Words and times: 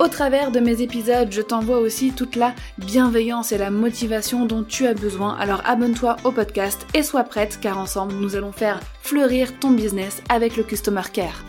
Au 0.00 0.08
travers 0.08 0.50
de 0.50 0.58
mes 0.58 0.82
épisodes, 0.82 1.30
je 1.30 1.40
t'envoie 1.40 1.78
aussi 1.78 2.10
toute 2.10 2.34
la 2.34 2.52
bienveillance 2.78 3.52
et 3.52 3.58
la 3.58 3.70
motivation 3.70 4.44
dont 4.44 4.64
tu 4.64 4.86
as 4.88 4.94
besoin. 4.94 5.36
Alors 5.36 5.62
abonne-toi 5.64 6.16
au 6.24 6.32
podcast 6.32 6.84
et 6.94 7.04
sois 7.04 7.22
prête 7.22 7.60
car 7.60 7.78
ensemble 7.78 8.14
nous 8.14 8.34
allons 8.34 8.50
faire 8.50 8.80
fleurir 9.02 9.56
ton 9.60 9.70
business 9.70 10.20
avec 10.28 10.56
le 10.56 10.64
Customer 10.64 11.02
Care. 11.12 11.44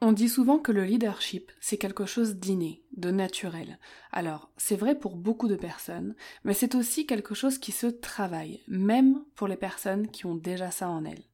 On 0.00 0.12
dit 0.12 0.30
souvent 0.30 0.58
que 0.58 0.72
le 0.72 0.84
leadership, 0.84 1.52
c'est 1.60 1.76
quelque 1.76 2.06
chose 2.06 2.36
d'inné, 2.36 2.82
de 2.96 3.10
naturel. 3.10 3.78
Alors, 4.10 4.50
c'est 4.56 4.76
vrai 4.76 4.94
pour 4.94 5.16
beaucoup 5.16 5.48
de 5.48 5.56
personnes, 5.56 6.14
mais 6.44 6.54
c'est 6.54 6.74
aussi 6.76 7.06
quelque 7.06 7.34
chose 7.34 7.58
qui 7.58 7.72
se 7.72 7.88
travaille, 7.88 8.62
même 8.68 9.22
pour 9.34 9.48
les 9.48 9.56
personnes 9.56 10.08
qui 10.08 10.24
ont 10.24 10.36
déjà 10.36 10.70
ça 10.70 10.88
en 10.88 11.04
elles. 11.04 11.24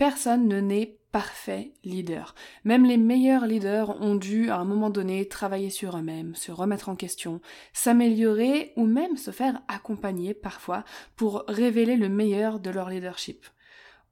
Personne 0.00 0.48
ne 0.48 0.62
naît 0.62 0.96
parfait 1.12 1.74
leader. 1.84 2.34
Même 2.64 2.86
les 2.86 2.96
meilleurs 2.96 3.44
leaders 3.44 4.00
ont 4.00 4.14
dû 4.14 4.48
à 4.48 4.56
un 4.56 4.64
moment 4.64 4.88
donné 4.88 5.28
travailler 5.28 5.68
sur 5.68 5.94
eux-mêmes, 5.94 6.34
se 6.34 6.50
remettre 6.50 6.88
en 6.88 6.96
question, 6.96 7.42
s'améliorer 7.74 8.72
ou 8.76 8.86
même 8.86 9.18
se 9.18 9.30
faire 9.30 9.60
accompagner 9.68 10.32
parfois 10.32 10.84
pour 11.16 11.44
révéler 11.48 11.96
le 11.96 12.08
meilleur 12.08 12.60
de 12.60 12.70
leur 12.70 12.88
leadership. 12.88 13.44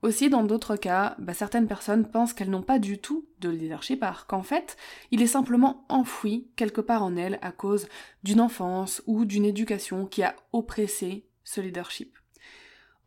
Aussi, 0.03 0.28
dans 0.28 0.45
d'autres 0.45 0.77
cas, 0.77 1.17
bah, 1.19 1.33
certaines 1.33 1.69
personnes 1.69 2.06
pensent 2.06 2.34
qu'elles 2.34 2.50
n'ont 2.50 2.61
pas 2.61 2.78
du 2.78 2.98
tout 2.98 3.27
de 3.41 3.48
leadership, 3.48 4.02
alors 4.02 4.27
qu'en 4.27 4.42
fait, 4.42 4.77
il 5.11 5.23
est 5.23 5.27
simplement 5.27 5.86
enfoui 5.89 6.50
quelque 6.55 6.83
part 6.83 7.02
en 7.02 7.17
elles 7.17 7.39
à 7.41 7.50
cause 7.50 7.89
d'une 8.25 8.42
enfance 8.42 9.02
ou 9.06 9.25
d'une 9.25 9.47
éducation 9.47 10.05
qui 10.05 10.23
a 10.23 10.36
oppressé 10.52 11.25
ce 11.45 11.62
leadership. 11.62 12.17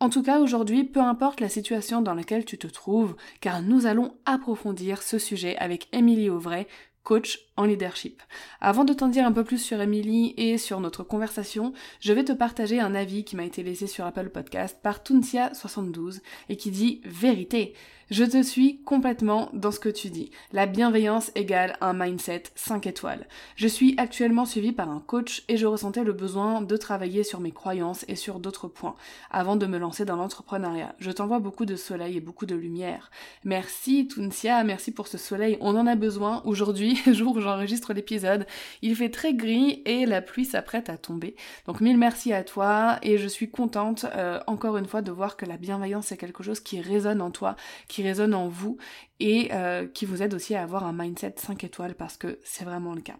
En 0.02 0.08
tout 0.08 0.24
cas, 0.24 0.40
aujourd'hui, 0.40 0.82
peu 0.82 0.98
importe 0.98 1.38
la 1.38 1.48
situation 1.48 2.02
dans 2.02 2.14
laquelle 2.14 2.44
tu 2.44 2.58
te 2.58 2.66
trouves, 2.66 3.14
car 3.40 3.62
nous 3.62 3.86
allons 3.86 4.16
approfondir 4.24 5.00
ce 5.00 5.16
sujet 5.16 5.56
avec 5.58 5.86
Émilie 5.92 6.28
Auvray, 6.28 6.66
coach 7.04 7.38
en 7.56 7.66
leadership. 7.66 8.20
Avant 8.60 8.82
de 8.82 8.94
t'en 8.94 9.06
dire 9.06 9.24
un 9.24 9.30
peu 9.30 9.44
plus 9.44 9.58
sur 9.58 9.80
Émilie 9.80 10.34
et 10.36 10.58
sur 10.58 10.80
notre 10.80 11.04
conversation, 11.04 11.72
je 12.00 12.12
vais 12.12 12.24
te 12.24 12.32
partager 12.32 12.80
un 12.80 12.96
avis 12.96 13.22
qui 13.22 13.36
m'a 13.36 13.44
été 13.44 13.62
laissé 13.62 13.86
sur 13.86 14.04
Apple 14.04 14.30
Podcast 14.30 14.76
par 14.82 15.04
Tuncia72 15.04 16.18
et 16.48 16.56
qui 16.56 16.72
dit 16.72 17.00
vérité. 17.04 17.72
Je 18.12 18.24
te 18.24 18.42
suis 18.42 18.76
complètement 18.84 19.48
dans 19.54 19.70
ce 19.70 19.80
que 19.80 19.88
tu 19.88 20.10
dis. 20.10 20.30
La 20.52 20.66
bienveillance 20.66 21.32
égale 21.34 21.78
un 21.80 21.94
mindset 21.94 22.42
5 22.56 22.86
étoiles. 22.86 23.26
Je 23.56 23.66
suis 23.66 23.94
actuellement 23.96 24.44
suivie 24.44 24.72
par 24.72 24.90
un 24.90 25.00
coach 25.00 25.44
et 25.48 25.56
je 25.56 25.64
ressentais 25.64 26.04
le 26.04 26.12
besoin 26.12 26.60
de 26.60 26.76
travailler 26.76 27.24
sur 27.24 27.40
mes 27.40 27.52
croyances 27.52 28.04
et 28.08 28.14
sur 28.14 28.38
d'autres 28.38 28.68
points 28.68 28.96
avant 29.30 29.56
de 29.56 29.64
me 29.64 29.78
lancer 29.78 30.04
dans 30.04 30.16
l'entrepreneuriat. 30.16 30.94
Je 30.98 31.10
t'envoie 31.10 31.38
beaucoup 31.38 31.64
de 31.64 31.74
soleil 31.74 32.18
et 32.18 32.20
beaucoup 32.20 32.44
de 32.44 32.54
lumière. 32.54 33.10
Merci 33.44 34.06
Tuncia, 34.06 34.62
merci 34.62 34.92
pour 34.92 35.06
ce 35.06 35.16
soleil. 35.16 35.56
On 35.62 35.74
en 35.74 35.86
a 35.86 35.94
besoin 35.94 36.42
aujourd'hui, 36.44 37.00
jour 37.14 37.36
où 37.36 37.40
j'enregistre 37.40 37.94
l'épisode. 37.94 38.46
Il 38.82 38.94
fait 38.94 39.08
très 39.08 39.32
gris 39.32 39.80
et 39.86 40.04
la 40.04 40.20
pluie 40.20 40.44
s'apprête 40.44 40.90
à 40.90 40.98
tomber. 40.98 41.34
Donc 41.66 41.80
mille 41.80 41.96
merci 41.96 42.34
à 42.34 42.44
toi 42.44 42.98
et 43.00 43.16
je 43.16 43.26
suis 43.26 43.50
contente 43.50 44.04
euh, 44.14 44.38
encore 44.46 44.76
une 44.76 44.86
fois 44.86 45.00
de 45.00 45.12
voir 45.12 45.38
que 45.38 45.46
la 45.46 45.56
bienveillance 45.56 46.12
est 46.12 46.18
quelque 46.18 46.42
chose 46.42 46.60
qui 46.60 46.78
résonne 46.78 47.22
en 47.22 47.30
toi, 47.30 47.56
résonne 48.02 48.34
en 48.34 48.48
vous 48.48 48.76
et 49.20 49.50
euh, 49.52 49.86
qui 49.86 50.04
vous 50.04 50.22
aide 50.22 50.34
aussi 50.34 50.54
à 50.54 50.62
avoir 50.62 50.84
un 50.84 50.92
mindset 50.92 51.34
5 51.36 51.64
étoiles 51.64 51.94
parce 51.94 52.16
que 52.16 52.38
c'est 52.44 52.64
vraiment 52.64 52.94
le 52.94 53.00
cas. 53.00 53.16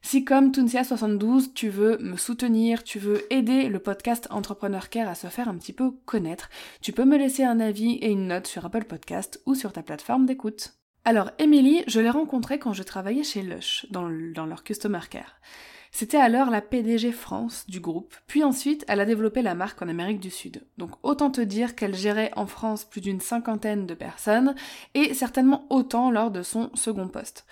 Si 0.00 0.24
comme 0.24 0.52
Tunisia72, 0.52 1.52
tu 1.54 1.68
veux 1.68 1.98
me 1.98 2.16
soutenir, 2.16 2.84
tu 2.84 2.98
veux 2.98 3.30
aider 3.32 3.68
le 3.68 3.80
podcast 3.80 4.28
Entrepreneur 4.30 4.88
Care 4.88 5.08
à 5.08 5.14
se 5.14 5.26
faire 5.26 5.48
un 5.48 5.56
petit 5.56 5.72
peu 5.72 5.90
connaître, 6.06 6.48
tu 6.80 6.92
peux 6.92 7.04
me 7.04 7.18
laisser 7.18 7.44
un 7.44 7.58
avis 7.58 7.94
et 7.94 8.10
une 8.10 8.28
note 8.28 8.46
sur 8.46 8.64
Apple 8.64 8.84
Podcast 8.84 9.42
ou 9.44 9.54
sur 9.54 9.72
ta 9.72 9.82
plateforme 9.82 10.24
d'écoute. 10.24 10.74
Alors, 11.04 11.30
Emily, 11.38 11.82
je 11.86 12.00
l'ai 12.00 12.10
rencontrée 12.10 12.58
quand 12.58 12.72
je 12.72 12.82
travaillais 12.82 13.24
chez 13.24 13.42
Lush, 13.42 13.86
dans, 13.90 14.08
dans 14.34 14.46
leur 14.46 14.62
Customer 14.62 15.00
Care. 15.10 15.40
C'était 15.90 16.18
alors 16.18 16.50
la 16.50 16.60
PDG 16.60 17.12
France 17.12 17.64
du 17.68 17.80
groupe, 17.80 18.14
puis 18.26 18.44
ensuite 18.44 18.84
elle 18.88 19.00
a 19.00 19.06
développé 19.06 19.42
la 19.42 19.54
marque 19.54 19.80
en 19.82 19.88
Amérique 19.88 20.20
du 20.20 20.30
Sud. 20.30 20.64
Donc 20.76 20.90
autant 21.02 21.30
te 21.30 21.40
dire 21.40 21.74
qu'elle 21.74 21.94
gérait 21.94 22.32
en 22.36 22.46
France 22.46 22.84
plus 22.84 23.00
d'une 23.00 23.20
cinquantaine 23.20 23.86
de 23.86 23.94
personnes, 23.94 24.54
et 24.94 25.14
certainement 25.14 25.66
autant 25.70 26.10
lors 26.10 26.30
de 26.30 26.42
son 26.42 26.70
second 26.74 27.08
poste. 27.08 27.46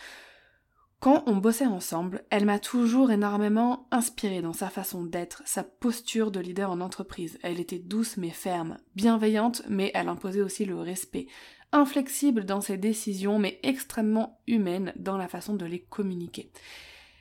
Quand 0.98 1.24
on 1.26 1.36
bossait 1.36 1.66
ensemble, 1.66 2.24
elle 2.30 2.46
m'a 2.46 2.58
toujours 2.58 3.10
énormément 3.10 3.86
inspirée 3.90 4.40
dans 4.40 4.54
sa 4.54 4.70
façon 4.70 5.04
d'être, 5.04 5.42
sa 5.44 5.62
posture 5.62 6.30
de 6.30 6.40
leader 6.40 6.70
en 6.70 6.80
entreprise. 6.80 7.38
Elle 7.42 7.60
était 7.60 7.78
douce 7.78 8.16
mais 8.16 8.30
ferme, 8.30 8.78
bienveillante 8.94 9.62
mais 9.68 9.90
elle 9.94 10.08
imposait 10.08 10.40
aussi 10.40 10.64
le 10.64 10.76
respect, 10.76 11.26
inflexible 11.70 12.44
dans 12.44 12.62
ses 12.62 12.78
décisions 12.78 13.38
mais 13.38 13.60
extrêmement 13.62 14.40
humaine 14.46 14.92
dans 14.96 15.18
la 15.18 15.28
façon 15.28 15.54
de 15.54 15.66
les 15.66 15.80
communiquer. 15.80 16.50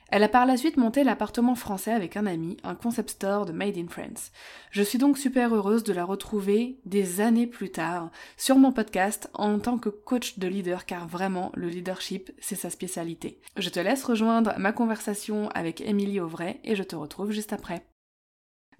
Elle 0.08 0.22
a 0.22 0.28
par 0.28 0.46
la 0.46 0.56
suite 0.56 0.76
monté 0.76 1.02
l'appartement 1.02 1.56
français 1.56 1.90
avec 1.90 2.16
un 2.16 2.26
ami, 2.26 2.56
un 2.62 2.76
concept 2.76 3.10
store 3.10 3.44
de 3.44 3.50
Made 3.50 3.76
in 3.76 3.88
France. 3.88 4.30
Je 4.70 4.84
suis 4.84 4.98
donc 4.98 5.18
super 5.18 5.52
heureuse 5.52 5.82
de 5.82 5.92
la 5.92 6.04
retrouver 6.04 6.78
des 6.84 7.20
années 7.20 7.48
plus 7.48 7.70
tard 7.70 8.10
sur 8.36 8.56
mon 8.56 8.70
podcast 8.70 9.28
en 9.34 9.58
tant 9.58 9.78
que 9.78 9.88
coach 9.88 10.38
de 10.38 10.46
leader 10.46 10.86
car 10.86 11.08
vraiment 11.08 11.50
le 11.54 11.68
leadership 11.68 12.30
c'est 12.38 12.54
sa 12.54 12.70
spécialité. 12.70 13.40
Je 13.56 13.68
te 13.68 13.80
laisse 13.80 14.04
rejoindre 14.04 14.54
ma 14.58 14.70
conversation 14.70 15.48
avec 15.50 15.80
Émilie 15.80 16.20
Auvray 16.20 16.60
et 16.62 16.76
je 16.76 16.84
te 16.84 16.94
retrouve 16.94 17.32
juste 17.32 17.52
après. 17.52 17.84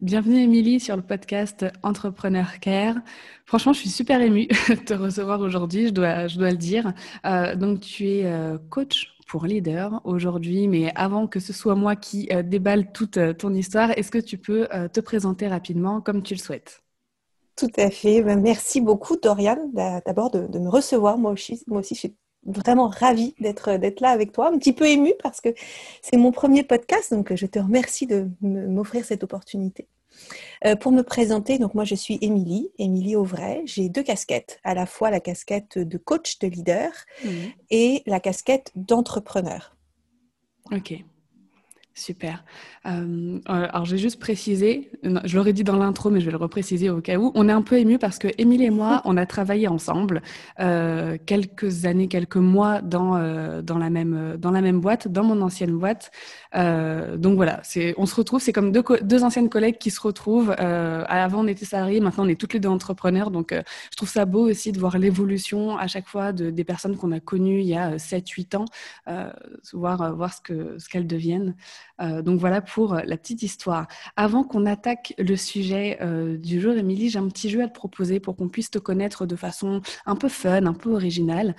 Bienvenue 0.00 0.42
Émilie 0.42 0.78
sur 0.78 0.94
le 0.94 1.02
podcast 1.02 1.64
Entrepreneur 1.82 2.60
Care. 2.60 2.96
Franchement, 3.46 3.72
je 3.72 3.80
suis 3.80 3.88
super 3.88 4.20
émue 4.20 4.46
de 4.68 4.74
te 4.74 4.94
recevoir 4.94 5.40
aujourd'hui, 5.40 5.88
je 5.88 5.92
dois, 5.92 6.26
le 6.28 6.56
dire. 6.56 6.92
Euh, 7.24 7.56
donc, 7.56 7.80
tu 7.80 8.06
es 8.06 8.26
euh, 8.26 8.58
coach 8.68 9.15
pour 9.26 9.44
leader 9.44 10.00
aujourd'hui, 10.04 10.68
mais 10.68 10.92
avant 10.94 11.26
que 11.26 11.40
ce 11.40 11.52
soit 11.52 11.74
moi 11.74 11.96
qui 11.96 12.28
euh, 12.32 12.42
déballe 12.42 12.92
toute 12.92 13.16
euh, 13.16 13.32
ton 13.32 13.52
histoire, 13.52 13.90
est-ce 13.98 14.10
que 14.10 14.18
tu 14.18 14.38
peux 14.38 14.68
euh, 14.72 14.88
te 14.88 15.00
présenter 15.00 15.48
rapidement 15.48 16.00
comme 16.00 16.22
tu 16.22 16.34
le 16.34 16.38
souhaites? 16.38 16.82
Tout 17.56 17.70
à 17.76 17.90
fait. 17.90 18.22
Ben, 18.22 18.40
merci 18.40 18.80
beaucoup, 18.80 19.16
Dorian, 19.16 19.70
d'abord 19.74 20.30
de, 20.30 20.58
me 20.58 20.68
recevoir. 20.68 21.18
Moi 21.18 21.32
aussi, 21.32 21.62
moi 21.66 21.80
aussi, 21.80 21.94
je 21.94 22.00
suis 22.00 22.16
vraiment 22.44 22.88
ravie 22.88 23.34
d'être 23.40 23.76
d'être 23.78 24.00
là 24.00 24.10
avec 24.10 24.30
toi, 24.32 24.52
un 24.52 24.58
petit 24.58 24.72
peu 24.72 24.86
émue 24.86 25.14
parce 25.22 25.40
que 25.40 25.48
c'est 26.02 26.16
mon 26.16 26.32
premier 26.32 26.62
podcast, 26.62 27.12
donc 27.12 27.34
je 27.34 27.46
te 27.46 27.58
remercie 27.58 28.06
de 28.06 28.28
m'offrir 28.40 29.04
cette 29.04 29.24
opportunité. 29.24 29.88
Euh, 30.64 30.76
pour 30.76 30.92
me 30.92 31.02
présenter, 31.02 31.58
donc 31.58 31.74
moi 31.74 31.84
je 31.84 31.94
suis 31.94 32.18
Émilie, 32.20 32.70
Émilie 32.78 33.16
Auvray. 33.16 33.62
J'ai 33.66 33.88
deux 33.88 34.02
casquettes, 34.02 34.60
à 34.64 34.74
la 34.74 34.86
fois 34.86 35.10
la 35.10 35.20
casquette 35.20 35.78
de 35.78 35.98
coach 35.98 36.38
de 36.38 36.48
leader 36.48 36.90
mmh. 37.24 37.28
et 37.70 38.02
la 38.06 38.20
casquette 38.20 38.72
d'entrepreneur. 38.74 39.76
Ok. 40.72 41.04
Super. 41.98 42.44
Euh, 42.84 43.38
alors, 43.46 43.86
j'ai 43.86 43.96
juste 43.96 44.20
précisé, 44.20 44.90
je 45.02 45.34
l'aurais 45.34 45.54
dit 45.54 45.64
dans 45.64 45.76
l'intro, 45.76 46.10
mais 46.10 46.20
je 46.20 46.26
vais 46.26 46.30
le 46.30 46.36
repréciser 46.36 46.90
au 46.90 47.00
cas 47.00 47.16
où. 47.16 47.32
On 47.34 47.48
est 47.48 47.52
un 47.52 47.62
peu 47.62 47.78
ému 47.78 47.98
parce 47.98 48.18
que 48.18 48.28
Émilie 48.36 48.66
et 48.66 48.70
moi, 48.70 49.00
on 49.06 49.16
a 49.16 49.24
travaillé 49.24 49.66
ensemble 49.66 50.20
euh, 50.60 51.16
quelques 51.24 51.86
années, 51.86 52.08
quelques 52.08 52.36
mois 52.36 52.82
dans, 52.82 53.16
euh, 53.16 53.62
dans, 53.62 53.78
la 53.78 53.88
même, 53.88 54.36
dans 54.38 54.50
la 54.50 54.60
même 54.60 54.78
boîte, 54.78 55.08
dans 55.08 55.24
mon 55.24 55.40
ancienne 55.40 55.78
boîte. 55.78 56.10
Euh, 56.54 57.16
donc 57.16 57.36
voilà, 57.36 57.62
on 57.96 58.06
se 58.06 58.14
retrouve, 58.14 58.40
c'est 58.40 58.52
comme 58.52 58.72
deux, 58.72 58.82
deux 59.02 59.24
anciennes 59.24 59.48
collègues 59.48 59.78
qui 59.78 59.90
se 59.90 60.00
retrouvent. 60.00 60.54
Euh, 60.58 61.04
avant, 61.08 61.44
on 61.44 61.46
était 61.46 61.64
salariés, 61.64 62.00
maintenant, 62.00 62.24
on 62.24 62.28
est 62.28 62.40
toutes 62.40 62.54
les 62.54 62.60
deux 62.60 62.68
entrepreneurs. 62.68 63.30
Donc, 63.30 63.52
euh, 63.52 63.62
je 63.90 63.96
trouve 63.96 64.08
ça 64.08 64.24
beau 64.24 64.48
aussi 64.48 64.72
de 64.72 64.78
voir 64.78 64.98
l'évolution 64.98 65.76
à 65.76 65.86
chaque 65.86 66.06
fois 66.06 66.32
de, 66.32 66.50
des 66.50 66.64
personnes 66.64 66.96
qu'on 66.96 67.12
a 67.12 67.20
connues 67.20 67.60
il 67.60 67.66
y 67.66 67.76
a 67.76 67.96
7-8 67.98 68.56
ans, 68.56 68.64
voir, 69.72 70.14
voir 70.14 70.32
ce, 70.32 70.40
que, 70.40 70.78
ce 70.78 70.88
qu'elles 70.88 71.06
deviennent. 71.06 71.54
Donc 71.98 72.38
voilà 72.38 72.60
pour 72.60 72.94
la 72.94 73.16
petite 73.16 73.42
histoire. 73.42 73.86
Avant 74.16 74.44
qu'on 74.44 74.66
attaque 74.66 75.14
le 75.18 75.36
sujet 75.36 75.98
du 76.38 76.60
jour, 76.60 76.74
Émilie, 76.74 77.08
j'ai 77.08 77.18
un 77.18 77.28
petit 77.28 77.48
jeu 77.50 77.62
à 77.62 77.68
te 77.68 77.74
proposer 77.74 78.20
pour 78.20 78.36
qu'on 78.36 78.48
puisse 78.48 78.70
te 78.70 78.78
connaître 78.78 79.26
de 79.26 79.36
façon 79.36 79.80
un 80.04 80.16
peu 80.16 80.28
fun, 80.28 80.66
un 80.66 80.74
peu 80.74 80.92
originale. 80.92 81.56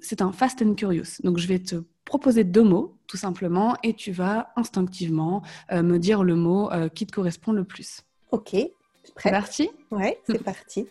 c'est 0.00 0.22
un 0.22 0.32
Fast 0.32 0.62
and 0.62 0.74
Curious. 0.74 1.20
Donc 1.24 1.38
je 1.38 1.46
vais 1.46 1.58
te 1.58 1.76
proposer 2.04 2.44
deux 2.44 2.62
mots, 2.62 2.96
tout 3.06 3.16
simplement, 3.16 3.76
et 3.82 3.94
tu 3.94 4.12
vas 4.12 4.52
instinctivement 4.56 5.42
me 5.70 5.98
dire 5.98 6.24
le 6.24 6.36
mot 6.36 6.70
qui 6.94 7.06
te 7.06 7.12
correspond 7.12 7.52
le 7.52 7.64
plus. 7.64 8.02
Ok. 8.30 8.56
C'est 9.16 9.30
parti? 9.30 9.70
Ouais, 9.90 10.20
c'est 10.26 10.42
parti. 10.42 10.86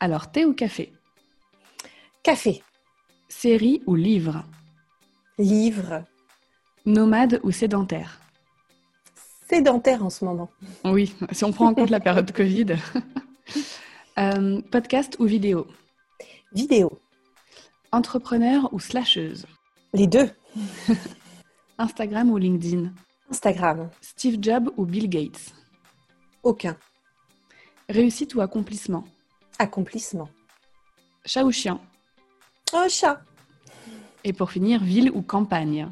Alors, 0.00 0.30
thé 0.30 0.44
ou 0.44 0.54
café? 0.54 0.92
Café. 2.22 2.62
Série 3.28 3.82
ou 3.86 3.94
livre? 3.94 4.44
Livre. 5.38 6.04
Nomade 6.86 7.40
ou 7.42 7.50
sédentaire 7.50 8.20
Sédentaire 9.48 10.04
en 10.04 10.10
ce 10.10 10.24
moment. 10.24 10.48
Oui, 10.84 11.14
si 11.32 11.44
on 11.44 11.52
prend 11.52 11.66
en 11.66 11.74
compte 11.74 11.90
la 11.90 12.00
période 12.08 12.32
Covid. 12.32 12.76
Euh, 14.18 14.60
podcast 14.70 15.16
ou 15.18 15.24
vidéo 15.24 15.66
Vidéo. 16.52 17.00
Entrepreneur 17.90 18.68
ou 18.72 18.78
slasheuse 18.78 19.46
Les 19.94 20.06
deux. 20.08 20.28
Instagram 21.78 22.30
ou 22.30 22.36
LinkedIn 22.36 22.92
Instagram. 23.30 23.88
Steve 24.02 24.38
Jobs 24.42 24.70
ou 24.76 24.84
Bill 24.84 25.08
Gates 25.08 25.54
Aucun. 26.42 26.76
Réussite 27.88 28.34
ou 28.34 28.40
accomplissement 28.40 29.04
Accomplissement. 29.58 30.28
Chat 31.24 31.44
ou 31.44 31.52
chien 31.52 31.80
Un 32.74 32.88
chat. 32.88 33.22
Et 34.24 34.32
pour 34.32 34.50
finir, 34.50 34.82
ville 34.82 35.10
ou 35.12 35.22
campagne 35.22 35.88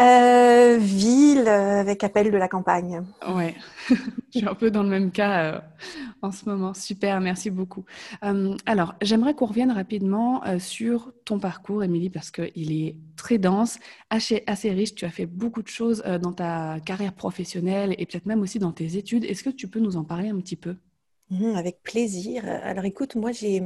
euh, 0.00 0.76
Ville 0.78 1.44
euh, 1.48 1.80
avec 1.80 2.04
appel 2.04 2.30
de 2.30 2.36
la 2.36 2.48
campagne. 2.48 3.02
Ouais, 3.28 3.56
je 3.88 4.38
suis 4.38 4.46
un 4.48 4.54
peu 4.54 4.70
dans 4.70 4.82
le 4.84 4.88
même 4.88 5.10
cas 5.10 5.54
euh, 5.54 5.60
en 6.22 6.30
ce 6.30 6.48
moment. 6.48 6.72
Super, 6.72 7.20
merci 7.20 7.50
beaucoup. 7.50 7.84
alors, 8.66 8.94
j'aimerais 9.02 9.34
qu'on 9.34 9.46
revienne 9.46 9.72
rapidement 9.72 10.42
sur 10.58 11.12
ton 11.24 11.40
parcours, 11.40 11.82
Émilie, 11.82 12.10
parce 12.10 12.30
qu'il 12.30 12.72
est 12.72 12.96
très 13.16 13.38
dense, 13.38 13.78
assez, 14.10 14.44
assez 14.46 14.70
riche. 14.70 14.94
Tu 14.94 15.04
as 15.04 15.10
fait 15.10 15.26
beaucoup 15.26 15.62
de 15.62 15.68
choses 15.68 16.02
dans 16.22 16.32
ta 16.32 16.78
carrière 16.84 17.12
professionnelle 17.12 17.94
et 17.98 18.06
peut-être 18.06 18.26
même 18.26 18.40
aussi 18.40 18.58
dans 18.58 18.72
tes 18.72 18.96
études. 18.96 19.24
Est-ce 19.24 19.42
que 19.42 19.50
tu 19.50 19.68
peux 19.68 19.80
nous 19.80 19.96
en 19.96 20.04
parler 20.04 20.28
un 20.28 20.38
petit 20.40 20.56
peu? 20.56 20.76
Mmh, 21.30 21.56
Avec 21.56 21.82
plaisir. 21.82 22.44
Alors 22.46 22.84
écoute, 22.84 23.14
moi 23.14 23.32
j'ai 23.32 23.62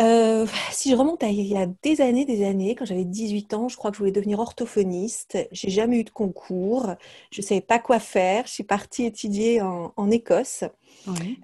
euh, 0.00 0.46
si 0.70 0.90
je 0.90 0.96
remonte 0.96 1.22
à 1.22 1.28
il 1.28 1.46
y 1.46 1.56
a 1.56 1.66
des 1.82 2.00
années, 2.00 2.24
des 2.24 2.44
années, 2.46 2.74
quand 2.74 2.86
j'avais 2.86 3.04
18 3.04 3.52
ans, 3.54 3.68
je 3.68 3.76
crois 3.76 3.90
que 3.90 3.96
je 3.96 3.98
voulais 3.98 4.12
devenir 4.12 4.38
orthophoniste. 4.38 5.36
J'ai 5.52 5.70
jamais 5.70 5.98
eu 5.98 6.04
de 6.04 6.10
concours. 6.10 6.94
Je 7.30 7.42
savais 7.42 7.60
pas 7.60 7.78
quoi 7.78 7.98
faire. 7.98 8.46
Je 8.46 8.52
suis 8.52 8.64
partie 8.64 9.04
étudier 9.04 9.60
en, 9.60 10.10
Écosse 10.10 10.64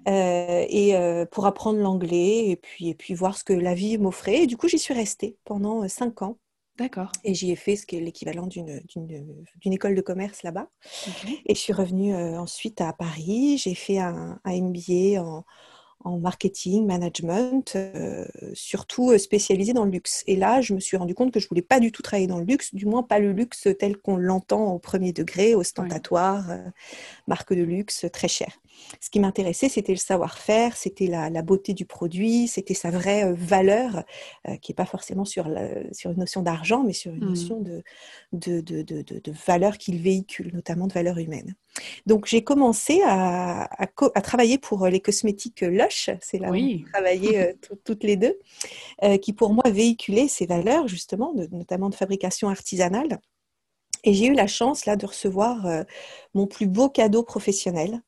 euh, 0.07 0.65
et 0.67 0.95
euh, 0.95 1.25
pour 1.25 1.45
apprendre 1.47 1.79
l'anglais 1.79 2.49
et 2.49 2.55
puis 2.55 2.89
et 2.89 2.93
puis 2.93 3.15
voir 3.15 3.35
ce 3.37 3.43
que 3.43 3.53
la 3.53 3.73
vie 3.73 3.97
m'offrait. 3.97 4.43
Et 4.43 4.47
du 4.47 4.57
coup, 4.57 4.67
j'y 4.67 4.79
suis 4.79 4.93
restée 4.93 5.37
pendant 5.45 5.87
5 5.87 6.21
ans. 6.23 6.37
D'accord. 6.77 7.11
Et 7.23 7.33
j'y 7.33 7.51
ai 7.51 7.55
fait 7.55 7.75
ce 7.75 7.85
qui 7.85 7.97
est 7.97 7.99
l'équivalent 7.99 8.47
d'une, 8.47 8.81
école 9.65 9.95
de 9.95 10.01
commerce 10.01 10.43
là-bas. 10.43 10.69
Et 11.45 11.53
je 11.53 11.59
suis 11.59 11.73
revenue 11.73 12.15
ensuite 12.15 12.79
à 12.81 12.93
Paris. 12.93 13.57
J'ai 13.57 13.75
fait 13.75 13.99
un, 13.99 14.39
un 14.43 14.61
MBA 14.61 15.21
en, 15.21 15.43
en 16.05 16.17
marketing, 16.17 16.85
management, 16.85 17.73
euh, 17.75 18.25
surtout 18.53 19.11
euh, 19.11 19.17
spécialisé 19.17 19.73
dans 19.73 19.83
le 19.83 19.91
luxe. 19.91 20.23
Et 20.27 20.35
là, 20.35 20.61
je 20.61 20.73
me 20.73 20.79
suis 20.79 20.95
rendu 20.97 21.13
compte 21.13 21.31
que 21.31 21.39
je 21.39 21.47
voulais 21.49 21.61
pas 21.61 21.79
du 21.79 21.91
tout 21.91 22.01
travailler 22.01 22.27
dans 22.27 22.39
le 22.39 22.45
luxe, 22.45 22.73
du 22.73 22.85
moins 22.85 23.03
pas 23.03 23.19
le 23.19 23.33
luxe 23.33 23.67
tel 23.77 23.97
qu'on 23.97 24.15
l'entend 24.15 24.73
au 24.73 24.79
premier 24.79 25.11
degré, 25.11 25.55
ostentatoire, 25.55 26.49
euh, 26.51 26.57
marque 27.27 27.53
de 27.53 27.63
luxe, 27.63 28.05
très 28.13 28.29
cher. 28.29 28.59
Ce 28.99 29.09
qui 29.09 29.19
m'intéressait, 29.19 29.69
c'était 29.69 29.91
le 29.91 29.97
savoir-faire, 29.97 30.75
c'était 30.75 31.07
la, 31.07 31.29
beauté 31.41 31.73
du 31.73 31.85
produit, 31.85 32.47
c'était 32.47 32.73
sa 32.73 32.91
vraie 32.91 33.31
valeur, 33.33 34.03
qui 34.61 34.71
n'est 34.71 34.75
pas 34.75 34.85
forcément 34.85 35.25
sur, 35.25 35.49
sur 35.91 36.11
une 36.11 36.17
notion 36.17 36.41
d'argent, 36.41 36.83
mais 36.83 36.93
sur 36.93 37.13
une 37.13 37.25
mmh. 37.25 37.29
notion 37.29 37.59
de, 37.61 37.83
de, 38.33 38.61
de, 38.61 38.81
de 39.01 39.31
valeur 39.45 39.77
qu'il 39.77 40.01
véhicule, 40.01 40.51
notamment 40.53 40.87
de 40.87 40.93
valeur 40.93 41.17
humaine. 41.17 41.55
Donc 42.05 42.25
j'ai 42.25 42.43
commencé 42.43 43.01
à, 43.05 43.69
à, 43.81 44.21
travailler 44.21 44.57
pour 44.57 44.87
les 44.87 44.99
cosmétiques 44.99 45.61
Lush, 45.61 46.09
c'est 46.21 46.39
là 46.39 46.51
où 46.51 46.55
on 46.55 46.91
travaillait 46.91 47.55
toutes 47.83 48.03
les 48.03 48.17
deux, 48.17 48.37
qui 49.21 49.33
pour 49.33 49.53
moi 49.53 49.63
véhiculaient 49.69 50.27
ces 50.27 50.45
valeurs 50.45 50.87
justement, 50.87 51.33
notamment 51.51 51.89
de 51.89 51.95
fabrication 51.95 52.49
artisanale. 52.49 53.19
Et 54.03 54.13
j'ai 54.13 54.27
eu 54.27 54.33
la 54.33 54.47
chance 54.47 54.85
là 54.85 54.95
de 54.95 55.05
recevoir 55.05 55.85
mon 56.33 56.47
plus 56.47 56.67
beau 56.67 56.89
cadeau 56.89 57.23
professionnel. 57.23 58.01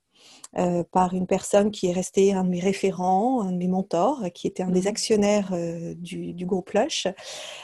Par 0.92 1.14
une 1.14 1.28
personne 1.28 1.72
qui 1.72 1.88
est 1.88 1.94
restée 1.94 2.34
un 2.34 2.44
de 2.44 2.50
mes 2.50 2.60
référents, 2.60 3.42
un 3.42 3.52
de 3.52 3.58
mes 3.58 3.68
mentors, 3.68 4.24
qui 4.34 4.48
était 4.48 4.64
un 4.64 4.70
des 4.70 4.82
mmh 4.82 4.88
actionnaires 4.88 5.56
du, 5.96 6.46
groupe 6.46 6.72
Lush, 6.72 7.08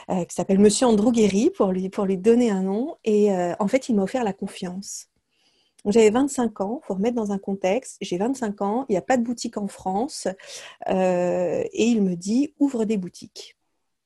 qui 0.10 0.36
s'appelle 0.36 0.60
Monsieur 0.60 0.88
Andrew 0.88 1.12
Guéry, 1.12 1.50
pour 1.50 1.72
lui, 1.72 1.90
pour 1.90 2.06
lui 2.06 2.18
donner 2.18 2.50
un 2.50 2.64
nom. 2.64 2.96
Et 3.04 3.30
en 3.60 3.68
fait, 3.68 3.90
il 3.90 3.96
m'a 3.96 4.04
offert 4.04 4.24
la 4.24 4.34
confiance. 4.34 5.10
J'avais 5.92 6.10
25 6.10 6.62
ans, 6.62 6.82
il 6.84 6.86
faut 6.86 6.94
remettre 6.96 7.16
dans 7.16 7.32
un 7.32 7.38
contexte. 7.38 7.98
J'ai 8.02 8.18
25 8.18 8.62
ans, 8.62 8.86
il 8.90 8.94
n'y 8.94 8.98
a 8.98 9.02
pas 9.02 9.18
de 9.18 9.24
boutique 9.24 9.58
en 9.58 9.68
France. 9.68 10.28
Euh, 10.90 11.64
et 11.72 11.86
il 11.86 12.02
me 12.02 12.16
dit 12.16 12.54
ouvre 12.60 12.86
des 12.86 12.98
boutiques. 12.98 13.58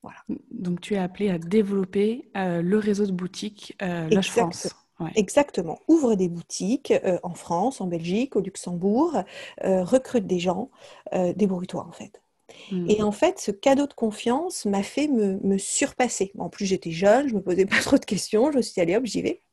Voilà. 0.03 0.17
Donc 0.51 0.81
tu 0.81 0.95
es 0.95 0.97
appelé 0.97 1.29
à 1.29 1.37
développer 1.37 2.29
euh, 2.35 2.61
le 2.61 2.77
réseau 2.77 3.05
de 3.05 3.11
boutiques 3.11 3.75
euh, 3.81 4.07
Lush 4.09 4.31
France. 4.31 4.75
Exactement. 5.15 5.79
Ouvre 5.87 6.15
des 6.15 6.29
boutiques 6.29 6.91
euh, 6.91 7.19
en 7.23 7.33
France, 7.33 7.81
en 7.81 7.87
Belgique, 7.87 8.35
au 8.35 8.41
Luxembourg, 8.41 9.23
recrute 9.63 10.27
des 10.27 10.39
gens, 10.39 10.69
débrouille-toi 11.11 11.85
en 11.87 11.91
fait. 11.91 12.21
Et 12.85 13.01
en 13.03 13.11
fait, 13.11 13.39
ce 13.39 13.51
cadeau 13.51 13.87
de 13.87 13.93
confiance 13.93 14.65
m'a 14.65 14.83
fait 14.83 15.07
me, 15.07 15.39
me 15.43 15.57
surpasser. 15.57 16.31
En 16.37 16.49
plus, 16.49 16.65
j'étais 16.65 16.91
jeune, 16.91 17.27
je 17.29 17.35
me 17.35 17.41
posais 17.41 17.65
pas 17.65 17.79
trop 17.81 17.97
de 17.97 18.05
questions. 18.05 18.51
Je 18.51 18.57
me 18.57 18.61
suis 18.61 18.73
dit, 18.73 18.81
allez 18.81 18.95
hop, 18.95 19.05
j'y 19.05 19.21
vais. 19.21 19.43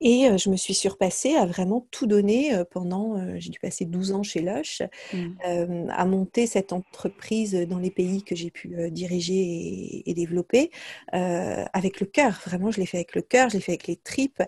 Et 0.00 0.28
je 0.38 0.48
me 0.50 0.56
suis 0.56 0.74
surpassée 0.74 1.34
à 1.34 1.46
vraiment 1.46 1.86
tout 1.90 2.06
donner 2.06 2.52
pendant, 2.70 3.16
j'ai 3.38 3.50
dû 3.50 3.58
passer 3.58 3.84
12 3.84 4.12
ans 4.12 4.22
chez 4.22 4.40
Lush, 4.40 4.82
mmh. 5.12 5.88
à 5.90 6.04
monter 6.04 6.46
cette 6.46 6.72
entreprise 6.72 7.54
dans 7.68 7.78
les 7.78 7.90
pays 7.90 8.22
que 8.22 8.36
j'ai 8.36 8.50
pu 8.50 8.90
diriger 8.90 10.08
et, 10.08 10.14
développer 10.14 10.70
avec 11.12 12.00
le 12.00 12.06
cœur. 12.06 12.40
Vraiment, 12.46 12.70
je 12.70 12.80
l'ai 12.80 12.86
fait 12.86 12.98
avec 12.98 13.14
le 13.14 13.22
cœur, 13.22 13.48
je 13.48 13.54
l'ai 13.54 13.60
fait 13.60 13.72
avec 13.72 13.86
les 13.86 13.96
tripes. 13.96 14.42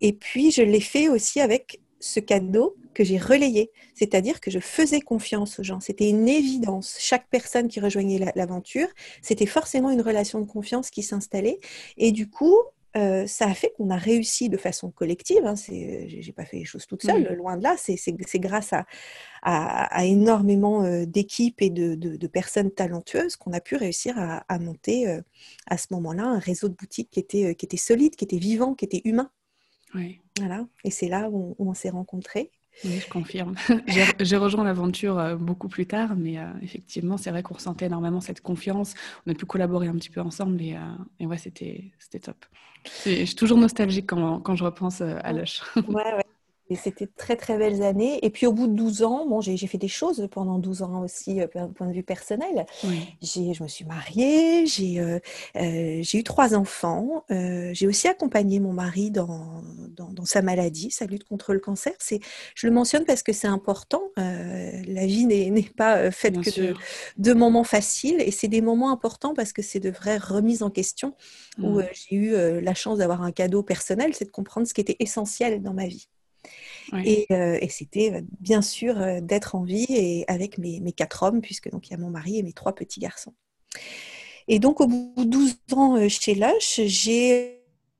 Et 0.00 0.12
puis, 0.12 0.50
je 0.50 0.62
l'ai 0.62 0.80
fait 0.80 1.08
aussi 1.08 1.40
avec 1.40 1.80
ce 2.00 2.20
cadeau 2.20 2.76
que 2.94 3.04
j'ai 3.04 3.18
relayé, 3.18 3.70
c'est-à-dire 3.94 4.40
que 4.40 4.50
je 4.50 4.58
faisais 4.58 5.00
confiance 5.00 5.58
aux 5.58 5.62
gens. 5.62 5.80
C'était 5.80 6.08
une 6.08 6.28
évidence. 6.28 6.96
Chaque 6.98 7.28
personne 7.28 7.68
qui 7.68 7.80
rejoignait 7.80 8.32
l'aventure, 8.34 8.88
c'était 9.22 9.46
forcément 9.46 9.90
une 9.90 10.00
relation 10.00 10.40
de 10.40 10.46
confiance 10.46 10.90
qui 10.90 11.02
s'installait. 11.02 11.58
Et 11.96 12.12
du 12.12 12.28
coup, 12.28 12.56
euh, 12.96 13.26
ça 13.26 13.46
a 13.46 13.54
fait 13.54 13.72
qu'on 13.76 13.90
a 13.90 13.96
réussi 13.96 14.48
de 14.48 14.56
façon 14.56 14.90
collective. 14.90 15.44
Hein, 15.44 15.54
j'ai 15.56 16.32
pas 16.32 16.44
fait 16.44 16.58
les 16.58 16.64
choses 16.64 16.86
toute 16.86 17.02
seule, 17.02 17.34
loin 17.34 17.56
de 17.56 17.62
là. 17.62 17.76
C'est 17.76 18.40
grâce 18.40 18.72
à, 18.72 18.86
à, 19.42 20.04
énormément 20.04 21.04
d'équipes 21.04 21.60
et 21.60 21.70
de, 21.70 21.94
de, 21.94 22.26
personnes 22.26 22.70
talentueuses 22.70 23.36
qu'on 23.36 23.52
a 23.52 23.60
pu 23.60 23.76
réussir 23.76 24.14
à, 24.18 24.58
monter 24.58 25.08
euh, 25.08 25.20
à 25.66 25.76
ce 25.76 25.86
moment-là 25.90 26.24
un 26.24 26.38
réseau 26.38 26.68
de 26.68 26.74
boutiques 26.74 27.10
qui 27.10 27.20
était, 27.20 27.54
qui 27.54 27.66
était 27.66 27.76
solide, 27.76 28.16
qui 28.16 28.24
était 28.24 28.38
vivant, 28.38 28.74
qui 28.74 28.84
était 28.84 29.02
humain. 29.04 29.30
Oui. 29.94 30.20
Voilà. 30.38 30.66
Et 30.84 30.90
c'est 30.90 31.08
là 31.08 31.28
où 31.30 31.56
on 31.58 31.74
s'est 31.74 31.90
rencontrés. 31.90 32.50
Oui, 32.84 33.00
je 33.00 33.08
confirme. 33.08 33.54
J'ai 34.20 34.36
rejoint 34.36 34.64
l'aventure 34.64 35.18
euh, 35.18 35.36
beaucoup 35.36 35.68
plus 35.68 35.86
tard, 35.86 36.14
mais 36.16 36.38
euh, 36.38 36.44
effectivement, 36.62 37.16
c'est 37.16 37.30
vrai 37.30 37.42
qu'on 37.42 37.54
ressentait 37.54 37.86
énormément 37.86 38.20
cette 38.20 38.40
confiance. 38.40 38.94
On 39.26 39.30
a 39.30 39.34
pu 39.34 39.46
collaborer 39.46 39.88
un 39.88 39.94
petit 39.94 40.10
peu 40.10 40.20
ensemble 40.20 40.60
et, 40.62 40.74
euh, 40.74 40.78
et 41.20 41.26
ouais, 41.26 41.38
c'était 41.38 41.92
top. 42.22 42.36
Je 43.04 43.24
suis 43.24 43.34
toujours 43.34 43.58
nostalgique 43.58 44.06
quand, 44.08 44.40
quand 44.40 44.54
je 44.54 44.64
repense 44.64 45.00
à 45.00 45.32
Lush. 45.32 45.60
Ouais, 45.76 46.14
ouais. 46.14 46.27
Et 46.70 46.76
c'était 46.76 47.06
très 47.06 47.36
très 47.36 47.56
belles 47.56 47.82
années. 47.82 48.18
Et 48.24 48.30
puis 48.30 48.46
au 48.46 48.52
bout 48.52 48.66
de 48.66 48.74
12 48.74 49.02
ans, 49.02 49.26
bon, 49.26 49.40
j'ai 49.40 49.56
fait 49.56 49.78
des 49.78 49.88
choses 49.88 50.28
pendant 50.30 50.58
12 50.58 50.82
ans 50.82 51.02
aussi, 51.02 51.40
d'un 51.54 51.68
point 51.68 51.86
de 51.86 51.92
vue 51.92 52.02
personnel. 52.02 52.66
Je 53.22 53.62
me 53.62 53.68
suis 53.68 53.84
mariée, 53.86 54.66
j'ai 54.66 55.00
euh, 55.00 55.18
euh, 55.56 56.02
eu 56.12 56.22
trois 56.22 56.54
enfants. 56.54 57.24
Euh, 57.30 57.70
j'ai 57.72 57.86
aussi 57.86 58.06
accompagné 58.08 58.60
mon 58.60 58.72
mari 58.72 59.10
dans, 59.10 59.62
dans, 59.96 60.10
dans, 60.12 60.24
sa 60.24 60.42
maladie, 60.42 60.90
sa 60.90 61.06
lutte 61.06 61.24
contre 61.24 61.54
le 61.54 61.60
cancer. 61.60 61.92
Je 62.54 62.66
le 62.66 62.72
mentionne 62.72 63.04
parce 63.04 63.22
que 63.22 63.32
c'est 63.32 63.48
important. 63.48 64.02
la 64.16 65.06
vie 65.06 65.24
n'est 65.26 65.62
pas 65.76 66.10
faite 66.10 66.40
que 66.40 66.50
de, 66.60 66.74
de, 67.16 67.32
moments 67.32 67.64
faciles. 67.64 68.20
Et 68.20 68.30
c'est 68.30 68.48
des 68.48 68.60
moments 68.60 68.90
importants 68.90 69.32
parce 69.32 69.52
que 69.52 69.62
c'est 69.62 69.80
de 69.80 69.90
vraies 69.90 70.18
remises 70.18 70.62
en 70.62 70.70
question 70.70 71.14
où 71.58 71.80
mmh. 71.80 71.86
j'ai 71.92 72.16
eu 72.16 72.60
la 72.60 72.74
chance 72.74 72.98
d'avoir 72.98 73.22
un 73.22 73.32
cadeau 73.32 73.62
personnel, 73.62 74.14
c'est 74.14 74.26
de 74.26 74.30
comprendre 74.30 74.66
ce 74.66 74.74
qui 74.74 74.80
était 74.80 74.96
essentiel 75.00 75.62
dans 75.62 75.72
ma 75.72 75.86
vie. 75.86 76.08
Euh, 76.92 77.58
et, 77.60 77.68
c'était 77.68 78.12
euh, 78.14 78.20
bien 78.40 78.62
sûr 78.62 79.00
euh, 79.00 79.20
d'être 79.20 79.54
en 79.54 79.62
vie 79.62 79.86
et 79.88 80.24
avec 80.28 80.58
mes, 80.58 80.92
quatre 80.92 81.22
hommes, 81.22 81.40
puisque 81.40 81.70
donc 81.70 81.88
il 81.88 81.92
y 81.92 81.94
a 81.94 81.98
mon 81.98 82.10
mari 82.10 82.38
et 82.38 82.42
mes 82.42 82.52
trois 82.52 82.74
petits 82.74 83.00
garçons. 83.00 83.34
Et 84.48 84.58
donc 84.58 84.80
au 84.80 84.86
bout 84.86 85.24
de 85.24 85.24
12 85.24 85.56
ans 85.72 86.08
chez 86.08 86.34
Lush, 86.34 86.80
j'ai 86.84 87.54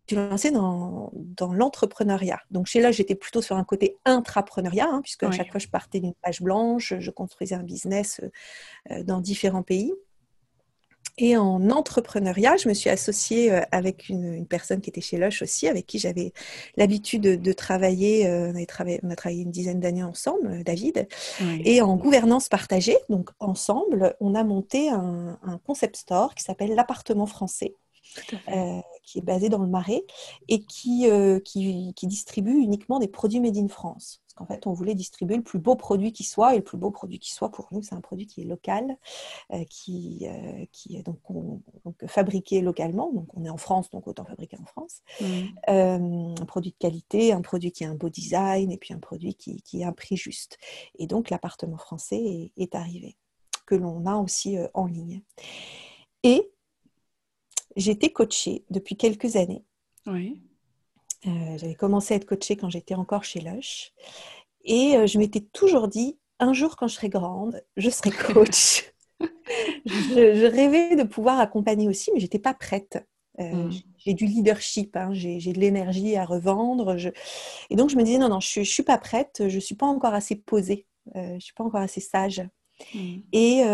suis 0.06 0.16
lancée 0.16 0.50
dans, 0.50 1.12
l'entrepreneuriat. 1.52 2.40
Donc 2.50 2.66
chez 2.66 2.80
là, 2.80 2.90
j'étais 2.90 3.14
plutôt 3.14 3.42
sur 3.42 3.56
un 3.56 3.64
côté 3.64 3.98
intrapreneuriat, 4.06 4.88
hein, 4.90 5.02
puisque 5.02 5.24
à 5.24 5.30
chaque 5.30 5.50
fois, 5.50 5.60
je 5.60 5.68
partais 5.68 6.00
d'une 6.00 6.14
page 6.14 6.40
blanche, 6.40 6.94
je 6.98 7.10
construisais 7.10 7.54
un 7.54 7.62
business 7.62 8.22
dans 9.04 9.20
différents 9.20 9.62
pays. 9.62 9.92
Et 11.20 11.36
en 11.36 11.68
entrepreneuriat, 11.70 12.56
je 12.56 12.68
me 12.68 12.74
suis 12.74 12.88
associée 12.88 13.52
euh, 13.52 13.60
avec 13.72 14.08
une, 14.08 14.46
personne 14.46 14.80
qui 14.80 14.88
était 14.88 15.00
chez 15.00 15.18
Lush 15.18 15.42
aussi, 15.42 15.66
avec 15.66 15.84
qui 15.84 15.98
j'avais 15.98 16.32
l'habitude 16.76 17.22
de, 17.22 17.52
travailler. 17.52 18.26
Euh, 18.28 18.52
on, 18.52 18.62
a 18.62 18.66
travaillé, 18.66 19.00
on 19.02 19.10
a 19.10 19.16
travaillé 19.16 19.42
une 19.42 19.50
dizaine 19.50 19.80
d'années 19.80 20.04
ensemble, 20.04 20.46
euh, 20.48 20.62
David. 20.62 21.08
Et 21.64 21.82
en 21.82 21.96
gouvernance 21.96 22.48
partagée, 22.48 22.96
donc 23.08 23.30
ensemble, 23.40 24.14
on 24.20 24.34
a 24.36 24.44
monté 24.44 24.88
un, 24.90 25.38
concept 25.66 25.96
store 25.96 26.34
qui 26.34 26.44
s'appelle 26.44 26.74
l'appartement 26.74 27.26
français. 27.26 27.74
qui 29.04 29.18
est 29.18 29.22
basé 29.22 29.48
dans 29.48 29.58
le 29.58 29.66
Marais 29.66 30.04
et 30.48 30.60
qui, 30.60 31.08
qui, 31.44 31.92
qui, 31.94 32.06
distribue 32.06 32.58
uniquement 32.58 32.98
des 33.00 33.08
produits 33.08 33.40
made 33.40 33.56
in 33.56 33.68
France. 33.68 34.22
En 34.40 34.46
fait, 34.46 34.66
on 34.66 34.72
voulait 34.72 34.94
distribuer 34.94 35.36
le 35.36 35.42
plus 35.42 35.58
beau 35.58 35.76
produit 35.76 36.12
qui 36.12 36.24
soit, 36.24 36.54
et 36.54 36.58
le 36.58 36.64
plus 36.64 36.78
beau 36.78 36.90
produit 36.90 37.18
qui 37.18 37.32
soit 37.32 37.50
pour 37.50 37.68
nous, 37.72 37.82
c'est 37.82 37.94
un 37.94 38.00
produit 38.00 38.26
qui 38.26 38.42
est 38.42 38.44
local, 38.44 38.96
euh, 39.52 39.64
qui, 39.68 40.26
euh, 40.28 40.64
qui 40.72 40.96
est 40.96 41.02
donc, 41.02 41.18
fabriqué 42.06 42.60
localement. 42.60 43.12
Donc, 43.12 43.28
on 43.34 43.44
est 43.44 43.50
en 43.50 43.56
France, 43.56 43.90
donc 43.90 44.06
autant 44.06 44.24
fabriquer 44.24 44.58
en 44.60 44.66
France. 44.66 45.02
Mmh. 45.20 45.26
Euh, 45.68 46.34
un 46.40 46.46
produit 46.46 46.72
de 46.72 46.76
qualité, 46.78 47.32
un 47.32 47.42
produit 47.42 47.72
qui 47.72 47.84
a 47.84 47.90
un 47.90 47.94
beau 47.94 48.08
design, 48.08 48.70
et 48.72 48.78
puis 48.78 48.94
un 48.94 48.98
produit 48.98 49.34
qui, 49.34 49.62
qui 49.62 49.84
a 49.84 49.88
un 49.88 49.92
prix 49.92 50.16
juste. 50.16 50.58
Et 50.98 51.06
donc, 51.06 51.30
l'appartement 51.30 51.78
français 51.78 52.18
est, 52.18 52.52
est 52.56 52.74
arrivé, 52.74 53.16
que 53.66 53.74
l'on 53.74 54.06
a 54.06 54.16
aussi 54.16 54.56
en 54.74 54.86
ligne. 54.86 55.22
Et 56.22 56.50
j'ai 57.76 57.92
été 57.92 58.12
coachée 58.12 58.64
depuis 58.70 58.96
quelques 58.96 59.36
années. 59.36 59.64
Oui. 60.06 60.42
Euh, 61.26 61.58
j'avais 61.58 61.74
commencé 61.74 62.14
à 62.14 62.16
être 62.16 62.26
coachée 62.26 62.56
quand 62.56 62.70
j'étais 62.70 62.94
encore 62.94 63.24
chez 63.24 63.40
Lush. 63.40 63.92
Et 64.64 64.96
euh, 64.96 65.06
je 65.06 65.18
m'étais 65.18 65.40
toujours 65.40 65.88
dit, 65.88 66.18
un 66.38 66.52
jour 66.52 66.76
quand 66.76 66.86
je 66.86 66.94
serai 66.94 67.08
grande, 67.08 67.62
je 67.76 67.90
serai 67.90 68.10
coach. 68.10 68.92
je, 69.86 70.46
rêvais 70.46 70.94
de 70.94 71.02
pouvoir 71.02 71.40
accompagner 71.40 71.88
aussi, 71.88 72.10
mais 72.14 72.20
j'étais 72.20 72.38
pas 72.38 72.54
prête. 72.54 73.04
Euh, 73.40 73.68
mm. 73.68 73.72
J'ai 73.98 74.14
du 74.14 74.26
leadership, 74.26 74.96
hein, 74.96 75.10
j'ai 75.12 75.52
de 75.52 75.58
l'énergie 75.58 76.16
à 76.16 76.24
revendre. 76.24 76.96
Et 77.70 77.76
donc 77.76 77.90
je 77.90 77.96
me 77.96 78.02
disais, 78.02 78.18
non, 78.18 78.28
non, 78.28 78.40
je 78.40 78.60
ne 78.60 78.64
suis 78.64 78.84
pas 78.84 78.98
prête, 78.98 79.48
je 79.48 79.54
ne 79.54 79.60
suis 79.60 79.74
pas 79.74 79.86
encore 79.86 80.14
assez 80.14 80.36
posée, 80.36 80.86
je 81.14 81.34
ne 81.34 81.40
suis 81.40 81.54
pas 81.54 81.64
encore 81.64 81.80
assez 81.80 82.00
sage. 82.00 82.42
Mm. 82.94 83.16
Et, 83.32 83.64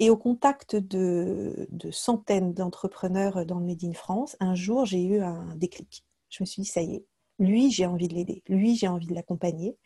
et, 0.00 0.08
au 0.08 0.16
contact 0.16 0.74
de, 0.74 1.66
de 1.70 1.90
centaines 1.90 2.54
d'entrepreneurs 2.54 3.44
dans 3.44 3.58
le 3.58 3.66
Made 3.66 3.84
in 3.84 3.92
France, 3.92 4.36
un 4.40 4.54
jour, 4.54 4.86
j'ai 4.86 5.02
eu 5.02 5.20
un 5.20 5.54
déclic 5.56 6.03
je 6.34 6.42
me 6.42 6.46
suis 6.46 6.62
dit, 6.62 6.68
ça 6.68 6.82
y 6.82 6.96
est, 6.96 7.04
lui, 7.38 7.70
j'ai 7.70 7.86
envie 7.86 8.08
de 8.08 8.14
l'aider, 8.14 8.42
lui, 8.48 8.76
j'ai 8.76 8.88
envie 8.88 9.06
de 9.06 9.14
l'accompagner. 9.14 9.76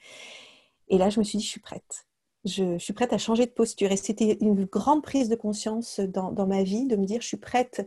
Et 0.88 0.98
là, 0.98 1.10
je 1.10 1.18
me 1.18 1.24
suis 1.24 1.38
dit, 1.38 1.44
je 1.44 1.50
suis 1.50 1.60
prête. 1.60 2.06
Je, 2.44 2.78
suis 2.78 2.92
prête 2.92 3.12
à 3.12 3.18
changer 3.18 3.46
de 3.46 3.50
posture. 3.50 3.92
Et 3.92 3.96
c'était 3.96 4.38
une 4.40 4.64
grande 4.64 5.02
prise 5.02 5.28
de 5.28 5.36
conscience 5.36 6.00
dans, 6.00 6.46
ma 6.46 6.62
vie 6.62 6.86
de 6.86 6.96
me 6.96 7.04
dire, 7.04 7.20
je 7.20 7.26
suis 7.26 7.36
prête 7.36 7.86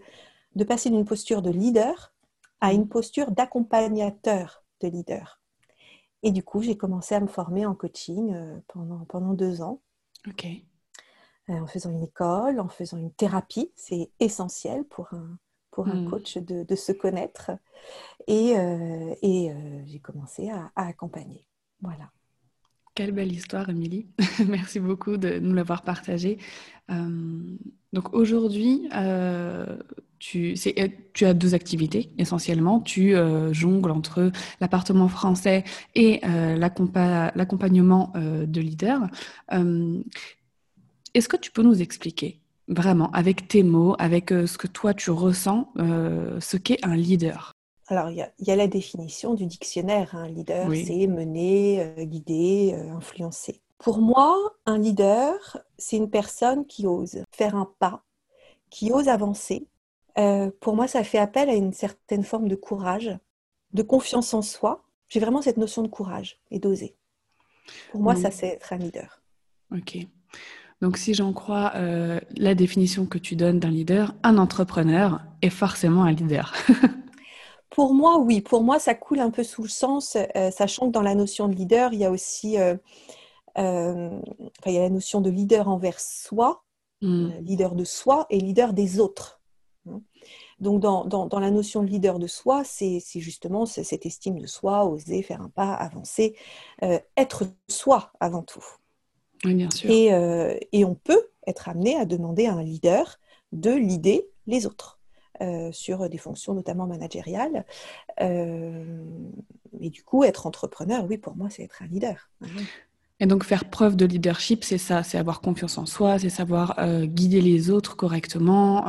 de 0.55 0.63
passer 0.63 0.89
d'une 0.89 1.05
posture 1.05 1.41
de 1.41 1.49
leader 1.49 2.13
à 2.59 2.73
une 2.73 2.87
posture 2.87 3.31
d'accompagnateur 3.31 4.63
de 4.81 4.87
leader. 4.87 5.41
Et 6.23 6.31
du 6.31 6.43
coup, 6.43 6.61
j'ai 6.61 6.77
commencé 6.77 7.15
à 7.15 7.19
me 7.19 7.27
former 7.27 7.65
en 7.65 7.73
coaching 7.73 8.33
euh, 8.33 8.59
pendant, 8.67 9.05
pendant 9.05 9.33
deux 9.33 9.63
ans. 9.63 9.81
OK. 10.27 10.45
Euh, 11.49 11.53
en 11.53 11.65
faisant 11.65 11.89
une 11.89 12.03
école, 12.03 12.59
en 12.59 12.69
faisant 12.69 12.97
une 12.97 13.11
thérapie. 13.11 13.71
C'est 13.75 14.11
essentiel 14.19 14.83
pour 14.83 15.11
un, 15.13 15.39
pour 15.71 15.87
un 15.87 16.01
mmh. 16.01 16.09
coach 16.09 16.37
de, 16.37 16.75
se 16.75 16.91
connaître. 16.91 17.51
Et, 18.27 18.53
euh, 18.55 19.15
et 19.21 19.49
euh, 19.49 19.53
j'ai 19.85 19.99
commencé 19.99 20.49
à, 20.49 20.71
accompagner. 20.75 21.45
Voilà. 21.81 22.11
Quelle 22.93 23.13
belle 23.13 23.31
histoire, 23.31 23.69
Émilie. 23.69 24.07
Merci 24.47 24.79
beaucoup 24.79 25.17
de 25.17 25.39
nous 25.39 25.53
l'avoir 25.53 25.81
partagée. 25.83 26.37
Euh, 26.91 27.39
donc 27.93 28.13
aujourd'hui, 28.13 28.89
tu, 30.19 30.55
tu, 31.13 31.25
as 31.25 31.33
deux 31.33 31.55
activités 31.55 32.11
essentiellement. 32.17 32.81
Tu 32.81 33.15
jongles 33.51 33.91
entre 33.91 34.31
l'appartement 34.59 35.07
français 35.07 35.63
et 35.95 36.21
l'accompagnement 36.23 38.13
de 38.15 38.61
leaders. 38.61 39.07
Est-ce 41.13 41.27
que 41.27 41.37
tu 41.37 41.51
peux 41.51 41.63
nous 41.63 41.81
expliquer 41.81 42.41
Vraiment, 42.71 43.11
avec 43.11 43.49
tes 43.49 43.63
mots, 43.63 43.95
avec 43.99 44.31
euh, 44.31 44.47
ce 44.47 44.57
que 44.57 44.67
toi 44.67 44.93
tu 44.93 45.11
ressens, 45.11 45.67
euh, 45.77 46.39
ce 46.39 46.55
qu'est 46.55 46.79
un 46.85 46.95
leader. 46.95 47.51
Alors, 47.87 48.09
il 48.09 48.25
y, 48.39 48.51
a 48.51 48.55
la 48.55 48.67
définition 48.67 49.33
du 49.33 49.45
dictionnaire. 49.45 50.15
Un 50.15 50.29
leader, 50.29 50.69
c'est 50.73 51.07
mener, 51.07 51.81
euh, 51.81 52.05
guider, 52.05 52.73
influencer. 52.95 53.59
Pour 53.77 53.99
moi, 53.99 54.53
un 54.65 54.77
leader, 54.77 55.59
c'est 55.77 55.97
une 55.97 56.09
personne 56.09 56.65
qui 56.65 56.87
ose 56.87 57.25
faire 57.33 57.57
un 57.57 57.69
pas, 57.79 58.05
qui 58.69 58.93
ose 58.93 59.09
avancer. 59.09 59.67
pour 60.61 60.73
moi, 60.73 60.87
ça 60.87 61.03
fait 61.03 61.17
appel 61.17 61.49
à 61.49 61.55
une 61.55 61.73
certaine 61.73 62.23
forme 62.23 62.47
de 62.47 62.55
courage, 62.55 63.11
de 63.73 63.81
confiance 63.81 64.33
en 64.33 64.41
soi. 64.41 64.85
J'ai 65.09 65.19
vraiment 65.19 65.41
cette 65.41 65.57
notion 65.57 65.81
de 65.81 65.89
courage 65.89 66.39
et 66.51 66.59
d'oser. 66.59 66.95
Pour 67.91 67.99
moi, 67.99 68.15
ça, 68.15 68.31
c'est 68.31 68.47
être 68.47 68.71
un 68.71 68.77
leader. 68.77 69.21
Ok. 69.75 70.07
Donc 70.81 70.97
si 70.97 71.13
j'en 71.13 71.31
crois 71.31 71.73
euh, 71.75 72.19
la 72.35 72.55
définition 72.55 73.05
que 73.05 73.19
tu 73.19 73.35
donnes 73.35 73.59
d'un 73.59 73.69
leader, 73.69 74.15
un 74.23 74.37
entrepreneur 74.37 75.21
est 75.43 75.51
forcément 75.51 76.03
un 76.03 76.11
leader. 76.11 76.53
pour 77.69 77.93
moi, 77.93 78.17
oui. 78.17 78.41
Pour 78.41 78.63
moi, 78.63 78.79
ça 78.79 78.95
coule 78.95 79.19
un 79.19 79.29
peu 79.29 79.43
sous 79.43 79.61
le 79.61 79.69
sens, 79.69 80.17
euh, 80.35 80.49
sachant 80.49 80.87
que 80.87 80.91
dans 80.91 81.03
la 81.03 81.13
notion 81.13 81.47
de 81.47 81.53
leader, 81.53 81.93
il 81.93 81.99
y 81.99 82.05
a 82.05 82.11
aussi 82.11 82.57
euh, 82.57 82.75
il 83.57 84.73
y 84.73 84.77
a 84.77 84.81
la 84.81 84.89
notion 84.89 85.21
de 85.21 85.29
leader 85.29 85.67
envers 85.67 85.99
soi, 85.99 86.63
hmm. 87.01 87.29
leader 87.41 87.75
de 87.75 87.83
soi 87.83 88.25
et 88.31 88.39
leader 88.39 88.73
des 88.73 88.99
autres. 88.99 89.39
Hein. 89.87 90.01
Donc, 90.59 90.79
dans, 90.79 91.05
dans, 91.05 91.39
la 91.39 91.49
notion 91.49 91.81
de 91.81 91.87
leader 91.87 92.19
de 92.19 92.27
soi, 92.27 92.63
c'est 92.63 93.01
justement 93.15 93.65
cette 93.65 94.05
estime 94.05 94.37
de 94.37 94.45
soi, 94.45 94.85
oser 94.85 95.23
faire 95.23 95.41
un 95.41 95.49
pas, 95.49 95.73
avancer, 95.73 96.35
être 97.17 97.45
soi 97.67 98.13
avant 98.19 98.43
tout. 98.43 98.63
Euh, 99.45 100.57
et, 100.71 100.85
on 100.85 100.95
peut 100.95 101.27
être 101.47 101.69
amené 101.69 101.95
à 101.95 102.05
demander 102.05 102.45
à 102.45 102.53
un 102.53 102.63
leader 102.63 103.19
de 103.51 103.71
l'idée 103.71 104.27
les 104.47 104.65
autres. 104.65 104.99
Euh, 105.41 105.71
sur 105.71 106.07
des 106.07 106.19
fonctions 106.19 106.53
notamment 106.53 106.85
managériales. 106.85 107.65
Euh, 108.21 109.03
et 109.79 109.89
du 109.89 110.03
coup, 110.03 110.23
être 110.23 110.45
entrepreneur, 110.45 111.03
oui, 111.09 111.17
pour 111.17 111.35
moi, 111.35 111.49
c'est 111.49 111.63
être 111.63 111.81
un 111.81 111.87
leader. 111.87 112.29
Et 113.19 113.25
donc 113.25 113.43
faire 113.43 113.67
preuve 113.67 113.95
de 113.95 114.05
leadership, 114.05 114.63
c'est 114.63 114.77
ça, 114.77 115.01
c'est 115.01 115.17
avoir 115.17 115.41
confiance 115.41 115.79
en 115.79 115.87
soi, 115.87 116.19
c'est 116.19 116.29
savoir 116.29 116.79
guider 117.05 117.41
les 117.41 117.71
autres 117.71 117.95
correctement, 117.95 118.85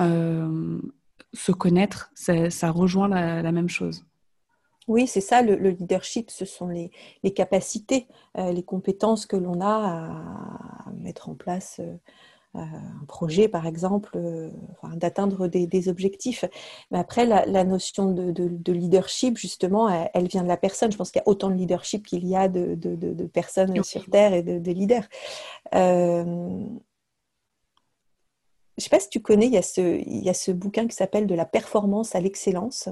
se 1.33 1.53
connaître, 1.53 2.13
ça 2.15 2.71
rejoint 2.71 3.09
la 3.09 3.53
même 3.53 3.71
chose. 3.71 4.05
Oui, 4.89 5.07
c'est 5.07 5.21
ça, 5.21 5.43
le, 5.43 5.55
leadership, 5.55 6.31
ce 6.31 6.45
sont 6.45 6.69
les, 6.69 6.91
capacités, 7.35 8.09
euh, 8.39 8.51
les 8.53 8.65
compétences 8.65 9.27
que 9.27 9.37
l'on 9.37 9.61
a 9.61 10.11
à, 10.87 10.91
mettre 10.99 11.29
en 11.29 11.35
place 11.35 11.81
euh, 11.81 11.97
un 12.55 13.05
projet, 13.07 13.49
par 13.49 13.67
exemple, 13.67 14.11
euh, 14.17 14.51
d'atteindre 14.95 15.47
des, 15.47 15.89
objectifs. 15.89 16.45
Mais 16.91 16.99
après, 16.99 17.25
la, 17.25 17.65
notion 17.65 18.11
de, 18.13 18.73
leadership, 18.73 19.39
justement, 19.39 19.89
elle, 20.13 20.27
vient 20.27 20.43
de 20.43 20.49
la 20.49 20.57
personne. 20.57 20.91
Je 20.91 20.97
pense 20.97 21.13
qu'il 21.13 21.21
y 21.21 21.25
a 21.25 21.29
autant 21.29 21.49
de 21.49 21.55
leadership 21.55 22.05
qu'il 22.05 22.27
y 22.27 22.35
a 22.35 22.49
de, 22.49 23.27
personnes 23.33 23.83
sur 23.85 24.05
Terre 24.07 24.35
et 24.35 24.43
de, 24.43 24.73
leaders. 24.73 25.09
je 25.73 26.25
ne 26.25 26.81
sais 28.79 28.91
pas 28.91 29.01
si 29.01 29.11
tu 29.11 29.21
connais, 29.21 29.47
il 29.47 29.53
y 29.53 29.59
a 29.59 29.63
ce, 29.63 29.81
il 29.81 30.25
y 30.25 30.29
a 30.29 30.35
ce 30.35 30.51
bouquin 30.51 30.89
qui 30.89 30.97
s'appelle 30.97 31.27
De 31.29 31.37
la 31.37 31.47
performance 31.47 32.17
à 32.17 32.21
l'excellence. 32.21 32.89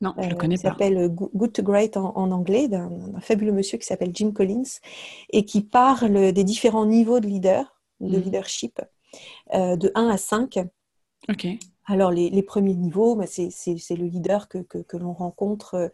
Non, 0.00 0.14
je 0.18 0.28
ne 0.28 0.32
euh, 0.32 0.36
connais 0.36 0.56
pas. 0.56 0.60
Il 0.60 0.62
s'appelle 0.62 0.96
euh, 0.96 1.08
Good 1.08 1.52
to 1.52 1.62
Great 1.62 1.96
en, 1.96 2.30
anglais, 2.30 2.68
d'un 2.68 2.90
fabuleux 3.20 3.52
monsieur 3.52 3.78
qui 3.78 3.86
s'appelle 3.86 4.10
Jim 4.14 4.32
Collins, 4.32 4.78
et 5.30 5.44
qui 5.44 5.62
parle 5.62 6.32
des 6.32 6.44
différents 6.44 6.86
niveaux 6.86 7.20
de 7.20 7.26
leader, 7.26 7.80
de 8.00 8.16
mhm. 8.16 8.24
leadership, 8.24 8.80
euh, 9.54 9.76
de 9.76 9.92
1 9.94 10.08
à 10.08 10.16
5. 10.16 10.58
Ok. 11.28 11.46
Alors, 11.86 12.12
les, 12.12 12.42
premiers 12.42 12.76
niveaux, 12.76 13.16
bah, 13.16 13.24
c'est 13.26 13.50
le 13.90 14.06
leader 14.06 14.48
que, 14.48 14.96
l'on 14.96 15.12
rencontre 15.12 15.90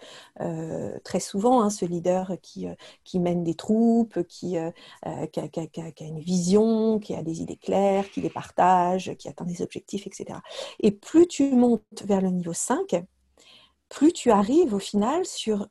très 1.05 1.21
souvent, 1.21 1.63
hein, 1.63 1.71
ce 1.71 1.87
leader 1.87 2.35
qui, 2.43 2.67
qui, 3.03 3.19
mène 3.19 3.43
des 3.43 3.55
troupes, 3.55 4.23
qui, 4.25 4.59
a, 4.59 4.73
une 5.07 6.21
vision, 6.21 6.99
qui 6.99 7.15
a 7.15 7.23
des 7.23 7.41
idées 7.41 7.57
claires, 7.57 8.11
qui 8.11 8.21
les 8.21 8.29
partage, 8.29 9.15
qui 9.19 9.31
atteint 9.31 9.47
des 9.47 9.63
objectifs, 9.63 10.07
etc. 10.07 10.39
Et 10.81 10.91
plus 10.91 11.27
tu 11.29 11.51
montes 11.55 11.81
vers 12.05 12.21
le 12.21 12.29
niveau 12.29 12.53
5, 12.53 13.03
plus 13.89 14.13
tu 14.13 14.31
arrives 14.31 14.75
au 14.75 14.79
final 14.79 15.25
sur 15.25 15.69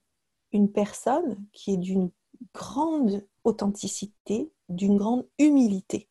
une 0.51 0.71
personne 0.71 1.37
qui 1.51 1.73
est 1.73 1.77
d'une 1.77 2.11
grande 2.53 3.25
authenticité, 3.43 4.51
d'une 4.69 4.97
grande 4.97 5.25
humilité. 5.39 6.07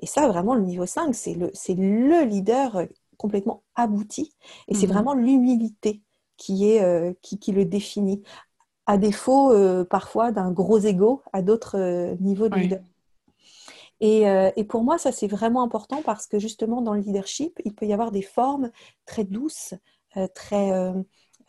Et 0.00 0.06
ça, 0.06 0.28
vraiment, 0.28 0.54
le 0.54 0.62
niveau 0.62 0.86
5, 0.86 1.14
c'est 1.14 1.34
le, 1.34 1.50
le 1.68 2.24
leader 2.24 2.86
complètement 3.16 3.62
abouti. 3.74 4.34
Et 4.68 4.74
c'est 4.74 4.86
mhm. 4.86 4.92
vraiment 4.92 5.14
l'humilité 5.14 6.02
qui, 6.36 6.70
est, 6.70 7.20
qui, 7.20 7.38
qui, 7.38 7.52
le 7.52 7.64
définit, 7.64 8.22
à 8.86 8.96
défaut 8.96 9.52
parfois 9.86 10.32
d'un 10.32 10.52
gros 10.52 10.78
ego 10.78 11.22
à 11.32 11.42
d'autres 11.42 12.16
niveaux 12.20 12.48
de 12.48 12.54
leadership. 12.54 12.86
Et, 14.00 14.22
et, 14.56 14.64
pour 14.64 14.84
moi, 14.84 14.98
ça 14.98 15.10
c'est 15.10 15.26
vraiment 15.26 15.62
important 15.62 16.00
parce 16.02 16.26
que 16.26 16.38
justement 16.38 16.80
dans 16.80 16.94
le 16.94 17.00
leadership, 17.00 17.60
il 17.64 17.74
peut 17.74 17.86
y 17.86 17.92
avoir 17.92 18.12
des 18.12 18.22
formes 18.22 18.70
très 19.04 19.24
douces, 19.24 19.74
très 20.34 20.72
euh, 20.72 20.92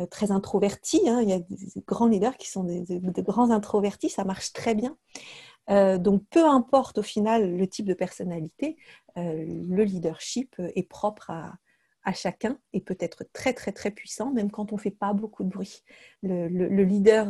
très 0.08 0.32
introvertis. 0.32 1.08
Hein. 1.08 1.22
Il 1.22 1.30
y 1.30 1.34
a 1.34 1.40
des 1.40 1.84
grands 1.86 2.08
leaders 2.08 2.38
qui 2.38 2.50
sont 2.50 2.64
des, 2.64 3.02
grands 3.22 3.52
introvertis, 3.52 4.10
ça 4.10 4.24
marche 4.24 4.54
très 4.54 4.76
bien. 4.76 4.98
Euh, 5.70 5.98
donc, 5.98 6.24
peu 6.30 6.46
importe 6.46 6.98
au 6.98 7.04
final 7.04 7.56
le 7.56 7.68
type 7.68 7.86
de 7.86 7.94
personnalité, 7.94 8.78
euh, 9.18 9.46
le 9.46 9.84
leadership 9.84 10.56
est 10.60 10.88
propre 10.88 11.30
à, 11.30 11.54
chacun 12.12 12.58
et 12.74 12.82
peut 12.82 12.98
être 13.00 13.24
très 13.34 13.54
très 13.54 13.72
très 13.72 13.92
puissant, 13.92 14.32
même 14.32 14.50
quand 14.50 14.72
on 14.72 14.78
ne 14.78 14.82
fait 14.82 14.90
pas 14.90 15.14
beaucoup 15.14 15.44
de 15.44 15.50
bruit. 15.50 15.84
Le, 16.24 16.84
leader, 16.84 17.28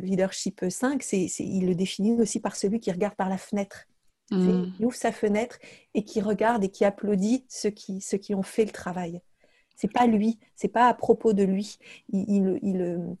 leadership 0.00 0.64
5, 0.68 1.02
c'est, 1.02 1.26
il 1.40 1.66
le 1.66 1.74
définit 1.74 2.12
aussi 2.20 2.38
par 2.38 2.54
celui 2.54 2.78
qui 2.78 2.92
regarde 2.92 3.16
par 3.16 3.28
la 3.28 3.36
fenêtre. 3.36 3.88
Mmh. 4.30 4.74
Il 4.78 4.86
ouvre 4.86 4.94
sa 4.94 5.10
fenêtre 5.10 5.58
et 5.94 6.04
qui 6.04 6.20
regarde 6.20 6.62
et 6.62 6.68
qui 6.68 6.84
applaudit 6.84 7.44
ceux 7.48 7.70
qui, 7.70 8.00
ceux 8.00 8.18
qui 8.18 8.32
ont 8.32 8.44
fait 8.44 8.64
le 8.64 8.70
travail. 8.70 9.20
C'est 9.80 9.90
pas 9.90 10.06
lui, 10.06 10.38
c'est 10.56 10.68
pas 10.68 10.88
à 10.88 10.94
propos 10.94 11.32
de 11.32 11.42
lui. 11.42 11.78
Il, 12.12 12.58
il, 12.62 13.16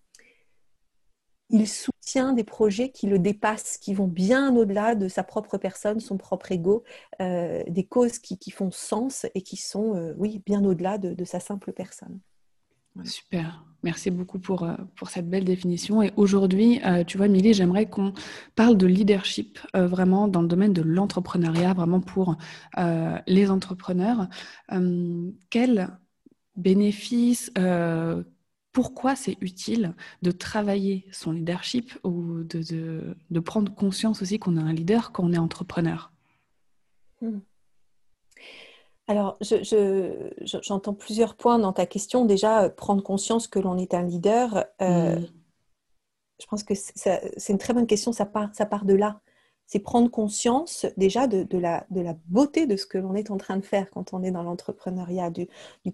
il, 1.48 1.66
soutient 1.66 2.34
des 2.34 2.44
projets 2.44 2.90
qui 2.90 3.06
le 3.06 3.18
dépassent, 3.18 3.78
qui 3.78 3.94
vont 3.94 4.06
bien 4.06 4.54
au-delà 4.54 4.94
de 4.94 5.08
sa 5.08 5.22
propre 5.22 5.56
personne, 5.56 6.00
son 6.00 6.18
propre 6.18 6.52
ego, 6.52 6.84
euh, 7.22 7.62
des 7.66 7.84
causes 7.84 8.18
qui, 8.18 8.36
qui, 8.36 8.50
font 8.50 8.70
sens 8.70 9.24
et 9.34 9.40
qui 9.40 9.56
sont, 9.56 9.96
euh, 9.96 10.12
oui, 10.18 10.42
bien 10.44 10.62
au-delà 10.62 10.98
de, 10.98 11.24
sa 11.24 11.40
simple 11.40 11.72
personne. 11.72 12.20
Super, 13.04 13.64
merci 13.82 14.10
beaucoup 14.10 14.38
pour, 14.38 14.64
euh, 14.64 14.76
pour 14.96 15.08
cette 15.08 15.30
belle 15.30 15.44
définition. 15.44 16.02
Et 16.02 16.12
aujourd'hui, 16.16 16.82
tu 17.06 17.16
vois, 17.16 17.28
Milly, 17.28 17.54
j'aimerais 17.54 17.88
qu'on 17.88 18.12
parle 18.54 18.76
de 18.76 18.86
leadership 18.86 19.58
vraiment 19.72 20.28
dans 20.28 20.42
le 20.42 20.48
domaine 20.48 20.74
de 20.74 20.82
l'entrepreneuriat, 20.82 21.72
vraiment 21.72 22.00
pour 22.00 22.36
les 23.26 23.50
entrepreneurs. 23.50 24.28
quel 25.48 25.88
bénéfices, 26.56 27.50
euh, 27.58 28.22
pourquoi 28.72 29.16
c'est 29.16 29.36
utile 29.40 29.94
de 30.22 30.30
travailler 30.30 31.06
son 31.10 31.32
leadership 31.32 31.98
ou 32.04 32.42
de, 32.44 33.16
de, 33.30 33.40
prendre 33.40 33.74
conscience 33.74 34.22
aussi 34.22 34.38
qu'on 34.38 34.56
est 34.56 34.60
un 34.60 34.72
leader 34.72 35.12
quand 35.12 35.24
on 35.24 35.32
est 35.32 35.38
entrepreneur? 35.38 36.12
Hmm. 37.20 37.40
Alors, 39.08 39.36
j'entends 39.40 40.92
je, 40.92 40.98
plusieurs 40.98 41.34
points 41.34 41.58
dans 41.58 41.72
ta 41.72 41.84
question. 41.84 42.24
Déjà, 42.26 42.64
euh, 42.64 42.68
prendre 42.68 43.02
conscience 43.02 43.48
que 43.48 43.58
l'on 43.58 43.76
est 43.76 43.92
un 43.92 44.02
leader, 44.02 44.66
euh, 44.80 45.18
je 46.40 46.46
pense 46.46 46.62
que 46.62 46.74
c'est 46.74 47.48
une 47.48 47.58
très 47.58 47.74
bonne 47.74 47.88
question, 47.88 48.12
ça 48.12 48.24
part, 48.24 48.54
ça 48.54 48.66
part 48.66 48.84
de 48.84 48.94
là 48.94 49.20
c'est 49.70 49.78
prendre 49.78 50.10
conscience 50.10 50.84
déjà 50.96 51.28
de, 51.28 51.46
la, 51.56 51.86
beauté 52.26 52.66
de 52.66 52.76
ce 52.76 52.86
que 52.86 52.98
l'on 52.98 53.14
est 53.14 53.30
en 53.30 53.36
train 53.36 53.56
de 53.56 53.64
faire 53.64 53.88
quand 53.90 54.12
on 54.12 54.24
est 54.24 54.32
dans 54.32 54.42
l'entrepreneuriat, 54.42 55.30
du, 55.30 55.46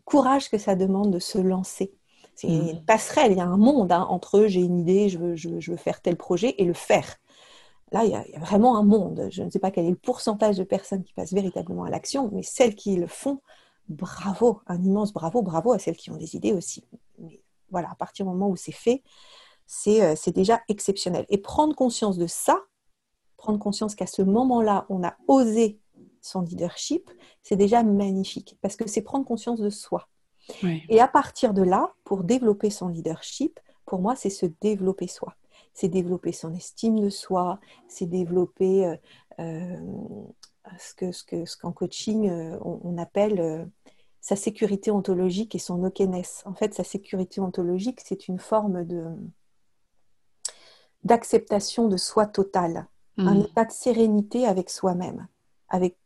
courage 0.06 0.48
que 0.48 0.56
ça 0.56 0.74
demande 0.74 1.10
de 1.10 1.18
se 1.18 1.36
lancer. 1.36 1.92
C'est 2.34 2.48
mmh. 2.48 2.68
une 2.70 2.84
passerelle, 2.86 3.32
il 3.32 3.38
y 3.38 3.40
a 3.40 3.44
un 3.44 3.58
monde 3.58 3.92
hein, 3.92 4.06
entre 4.08 4.46
j'ai 4.46 4.62
une 4.62 4.78
idée, 4.78 5.10
je 5.10 5.18
veux, 5.18 5.76
faire 5.76 6.00
tel 6.00 6.16
projet 6.16 6.54
et 6.56 6.64
le 6.64 6.72
faire. 6.72 7.16
Là, 7.92 8.04
il 8.04 8.12
y, 8.12 8.14
a, 8.14 8.24
vraiment 8.38 8.78
un 8.78 8.82
monde. 8.82 9.28
Je 9.30 9.42
ne 9.42 9.50
sais 9.50 9.58
pas 9.58 9.70
quel 9.70 9.84
est 9.84 9.90
le 9.90 9.96
pourcentage 9.96 10.56
de 10.56 10.64
personnes 10.64 11.04
qui 11.04 11.12
passent 11.12 11.34
véritablement 11.34 11.84
à 11.84 11.90
l'action, 11.90 12.30
mais 12.32 12.42
celles 12.42 12.76
qui 12.76 12.96
le 12.96 13.06
font, 13.06 13.42
bravo, 13.90 14.62
un 14.68 14.82
immense 14.82 15.12
bravo, 15.12 15.42
bravo 15.42 15.74
à 15.74 15.78
celles 15.78 15.98
qui 15.98 16.10
ont 16.10 16.16
des 16.16 16.34
idées 16.34 16.54
aussi. 16.54 16.82
Mais 17.18 17.42
voilà, 17.70 17.90
à 17.90 17.94
partir 17.94 18.24
du 18.24 18.32
moment 18.32 18.48
où 18.48 18.56
c'est 18.56 18.72
fait, 18.72 19.02
c'est 19.66 20.02
euh, 20.02 20.32
déjà 20.34 20.62
exceptionnel. 20.70 21.26
Et 21.28 21.36
prendre 21.36 21.76
conscience 21.76 22.16
de 22.16 22.26
ça, 22.26 22.58
prendre 23.36 23.58
conscience 23.58 23.94
qu'à 23.94 24.06
ce 24.06 24.22
moment-là, 24.22 24.86
on 24.88 25.04
a 25.04 25.16
osé 25.28 25.78
son 26.20 26.42
leadership, 26.42 27.10
c'est 27.42 27.56
déjà 27.56 27.82
magnifique 27.82 28.58
parce 28.60 28.76
que 28.76 28.88
c'est 28.88 29.02
prendre 29.02 29.24
conscience 29.24 29.60
de 29.60 29.70
soi. 29.70 30.08
Et 30.88 31.00
à 31.00 31.08
partir 31.08 31.54
de 31.54 31.62
là, 31.62 31.94
pour 32.04 32.22
développer 32.22 32.70
son 32.70 32.88
leadership, 32.88 33.58
pour 33.84 34.00
moi, 34.00 34.14
c'est 34.14 34.30
se 34.30 34.46
développer 34.60 35.08
soi. 35.08 35.34
C'est 35.74 35.88
développer 35.88 36.32
son 36.32 36.54
estime 36.54 37.00
de 37.00 37.10
soi, 37.10 37.58
c'est 37.88 38.06
développer 38.06 38.86
euh, 38.86 38.96
euh, 39.40 39.76
ce 40.78 40.94
que 40.94 41.12
ce 41.12 41.24
que 41.24 41.44
ce 41.44 41.56
qu'en 41.56 41.72
coaching 41.72 42.28
euh, 42.30 42.58
on, 42.62 42.96
appelle 42.96 43.68
sa 44.20 44.36
sécurité 44.36 44.90
ontologique 44.90 45.54
et 45.54 45.58
son 45.58 45.82
okness. 45.84 46.42
En 46.46 46.54
fait, 46.54 46.74
sa 46.74 46.84
sécurité 46.84 47.40
ontologique, 47.40 48.00
c'est 48.00 48.28
une 48.28 48.38
forme 48.38 48.84
de 48.84 49.04
d'acceptation 51.04 51.88
de 51.88 51.96
soi 51.96 52.26
totale 52.26 52.88
un 53.18 53.34
mm. 53.34 53.40
état 53.40 53.64
de 53.64 53.72
sérénité 53.72 54.46
avec 54.46 54.70
soi-même, 54.70 55.26
avec 55.68 55.96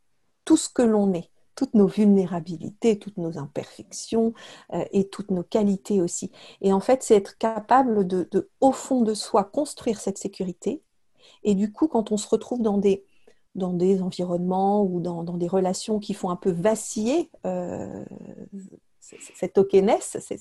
tout 0.44 0.56
ce 0.56 0.68
que 0.68 0.82
l'on 0.82 1.12
est, 1.12 1.30
toutes 1.54 1.74
nos 1.74 1.86
vulnérabilités, 1.86 2.98
toutes 2.98 3.18
nos 3.18 3.38
imperfections 3.38 4.32
euh, 4.72 4.84
et 4.92 5.08
toutes 5.08 5.30
nos 5.30 5.42
qualités 5.42 6.00
aussi. 6.00 6.30
Et 6.60 6.72
en 6.72 6.80
fait, 6.80 7.02
c'est 7.02 7.16
être 7.16 7.36
capable 7.38 8.06
de, 8.06 8.50
au 8.60 8.72
fond 8.72 9.02
de 9.02 9.14
soi, 9.14 9.44
construire 9.44 10.00
cette 10.00 10.18
sécurité. 10.18 10.82
Et 11.42 11.54
du 11.54 11.72
coup, 11.72 11.86
quand 11.86 12.12
on 12.12 12.16
se 12.16 12.28
retrouve 12.28 12.62
dans 12.62 12.78
des, 12.78 13.04
dans 13.54 13.72
des 13.72 14.00
environnements 14.02 14.82
ou 14.82 15.00
dans, 15.00 15.22
des 15.22 15.48
relations 15.48 15.98
qui 15.98 16.14
font 16.14 16.30
un 16.30 16.36
peu 16.36 16.50
vaciller 16.50 17.30
euh, 17.46 18.04
cette 19.00 19.58
okness, 19.58 20.18
cet, 20.20 20.40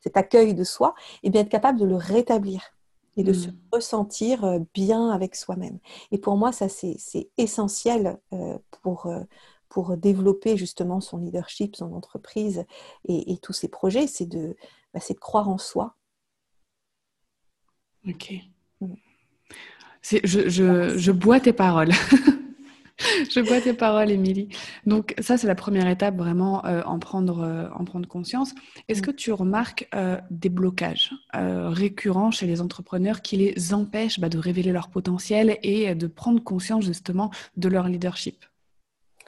cet, 0.00 0.16
accueil 0.16 0.54
de 0.54 0.64
soi, 0.64 0.94
et 1.22 1.30
bien 1.30 1.42
être 1.42 1.48
capable 1.48 1.78
de 1.78 1.84
le 1.84 1.96
rétablir 1.96 2.62
et 3.18 3.22
de 3.22 3.34
se 3.34 3.48
mm. 3.48 3.56
ressentir 3.72 4.60
bien 4.72 5.10
avec 5.10 5.36
soi-même. 5.36 5.78
Et 6.12 6.18
pour 6.18 6.36
moi, 6.36 6.52
ça, 6.52 6.68
c'est 6.68 6.96
essentiel 7.36 8.18
pour, 8.82 9.12
pour 9.68 9.96
développer 9.96 10.56
justement 10.56 11.00
son 11.00 11.18
leadership, 11.18 11.76
son 11.76 11.92
entreprise 11.92 12.64
et, 13.06 13.36
tous 13.42 13.52
ses 13.52 13.68
projets, 13.68 14.06
c'est 14.06 14.26
de, 14.26 14.56
bah, 14.94 15.00
de 15.06 15.14
croire 15.14 15.48
en 15.48 15.58
soi. 15.58 15.96
Ok. 18.08 18.32
Mm. 18.80 18.94
Je, 20.02 20.48
je, 20.48 20.96
je 20.96 21.12
bois 21.12 21.40
tes 21.40 21.52
paroles. 21.52 21.92
je 23.30 23.40
bois 23.40 23.60
tes 23.60 23.74
paroles, 23.74 24.10
Émilie. 24.10 24.48
Donc 24.86 25.14
ça, 25.18 25.36
c'est 25.36 25.46
la 25.46 25.54
première 25.54 25.88
étape, 25.88 26.16
vraiment 26.16 26.64
euh, 26.64 26.82
en, 26.84 26.98
prendre, 26.98 27.40
euh, 27.40 27.68
en 27.74 27.84
prendre 27.84 28.08
conscience. 28.08 28.54
Est-ce 28.88 29.00
mm. 29.00 29.04
que 29.04 29.10
tu 29.10 29.32
remarques 29.32 29.88
euh, 29.94 30.18
des 30.30 30.48
blocages 30.48 31.12
récurrents 31.32 32.30
chez 32.30 32.46
les 32.46 32.60
entrepreneurs 32.60 33.22
qui 33.22 33.36
les 33.36 33.74
empêchent 33.74 34.18
bah, 34.18 34.28
de 34.28 34.38
révéler 34.38 34.72
leur 34.72 34.88
potentiel 34.88 35.58
et 35.62 35.94
de 35.94 36.06
prendre 36.06 36.42
conscience 36.42 36.84
justement 36.84 37.30
de 37.56 37.68
leur 37.68 37.88
leadership? 37.88 38.44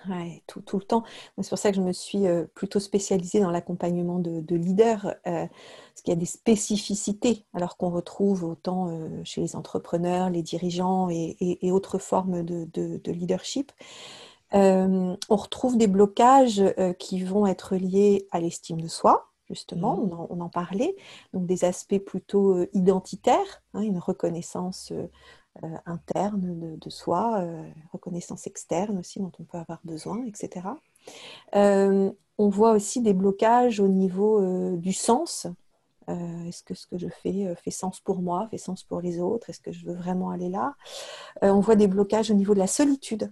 Ouais, 0.08 0.42
tout, 0.46 0.60
tout, 0.62 0.78
le 0.78 0.84
temps. 0.84 1.04
C'est 1.40 1.48
pour 1.48 1.58
ça 1.58 1.70
que 1.70 1.76
je 1.76 1.82
me 1.82 1.92
suis 1.92 2.24
plutôt 2.54 2.80
spécialisée 2.80 3.40
dans 3.40 3.50
l'accompagnement 3.50 4.18
de, 4.18 4.54
leaders, 4.54 5.14
parce 5.24 6.02
qu'il 6.02 6.12
y 6.12 6.16
a 6.16 6.20
des 6.20 6.26
spécificités, 6.26 7.44
alors 7.52 7.76
qu'on 7.76 7.90
retrouve 7.90 8.44
autant 8.44 8.90
chez 9.24 9.42
les 9.42 9.56
entrepreneurs, 9.56 10.30
les 10.30 10.42
dirigeants 10.42 11.08
et, 11.10 11.70
autres 11.70 11.98
formes 11.98 12.42
de, 12.42 13.00
leadership. 13.10 13.72
on 14.52 15.16
retrouve 15.28 15.76
des 15.76 15.86
blocages 15.86 16.62
qui 16.98 17.22
vont 17.22 17.46
être 17.46 17.76
liés 17.76 18.26
à 18.30 18.40
l'estime 18.40 18.80
de 18.80 18.88
soi, 18.88 19.30
justement, 19.48 19.96
mmh. 19.96 20.26
on, 20.30 20.40
en, 20.40 20.48
parlait, 20.48 20.96
donc 21.34 21.44
des 21.46 21.64
aspects 21.64 21.98
plutôt 21.98 22.64
identitaires, 22.72 23.62
hein, 23.74 23.82
une 23.82 23.98
reconnaissance 23.98 24.92
euh, 25.64 25.76
interne 25.84 26.78
de, 26.78 26.90
soi, 26.90 27.40
euh, 27.40 27.68
reconnaissance 27.92 28.46
externe 28.46 28.98
aussi 28.98 29.18
dont 29.18 29.32
on 29.40 29.42
peut 29.42 29.58
avoir 29.58 29.80
besoin, 29.84 30.24
etc. 30.24 30.68
Euh, 31.56 32.12
on 32.38 32.48
voit 32.48 32.72
aussi 32.72 33.02
des 33.02 33.14
blocages 33.14 33.80
au 33.80 33.88
niveau 33.88 34.76
du 34.76 34.92
sens. 34.92 35.46
Est-ce 36.08 36.62
que 36.62 36.74
ce 36.74 36.86
que 36.86 36.98
je 36.98 37.08
fais 37.08 37.54
fait 37.56 37.70
sens 37.70 38.00
pour 38.00 38.22
moi, 38.22 38.48
fait 38.50 38.58
sens 38.58 38.82
pour 38.82 39.00
les 39.00 39.20
autres? 39.20 39.50
Est-ce 39.50 39.60
que 39.60 39.72
je 39.72 39.84
veux 39.84 39.94
vraiment 39.94 40.30
aller 40.30 40.48
là? 40.48 40.74
On 41.42 41.60
voit 41.60 41.76
des 41.76 41.86
blocages 41.88 42.30
au 42.30 42.34
niveau 42.34 42.54
de 42.54 42.58
la 42.58 42.66
solitude. 42.66 43.30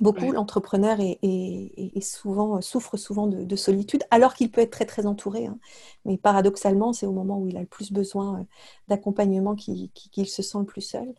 Beaucoup, 0.00 0.32
l'entrepreneur 0.32 0.98
est, 1.00 2.00
souvent, 2.00 2.56
euh, 2.56 2.60
souffre 2.60 2.96
souvent 2.96 3.26
de, 3.26 3.56
solitude, 3.56 4.02
alors 4.10 4.34
qu'il 4.34 4.50
peut 4.50 4.60
être 4.62 4.70
très 4.70 4.86
très 4.86 5.06
entouré. 5.06 5.46
Hein. 5.46 5.58
Mais 6.04 6.16
paradoxalement, 6.16 6.92
c'est 6.92 7.06
au 7.06 7.12
moment 7.12 7.38
où 7.38 7.46
il 7.48 7.56
a 7.56 7.60
le 7.60 7.66
plus 7.66 7.92
besoin 7.92 8.40
euh, 8.40 8.44
d'accompagnement 8.88 9.54
qu'il 9.54 9.90
se 10.28 10.42
sent 10.42 10.58
le 10.58 10.64
plus 10.64 10.80
seul. 10.80 11.12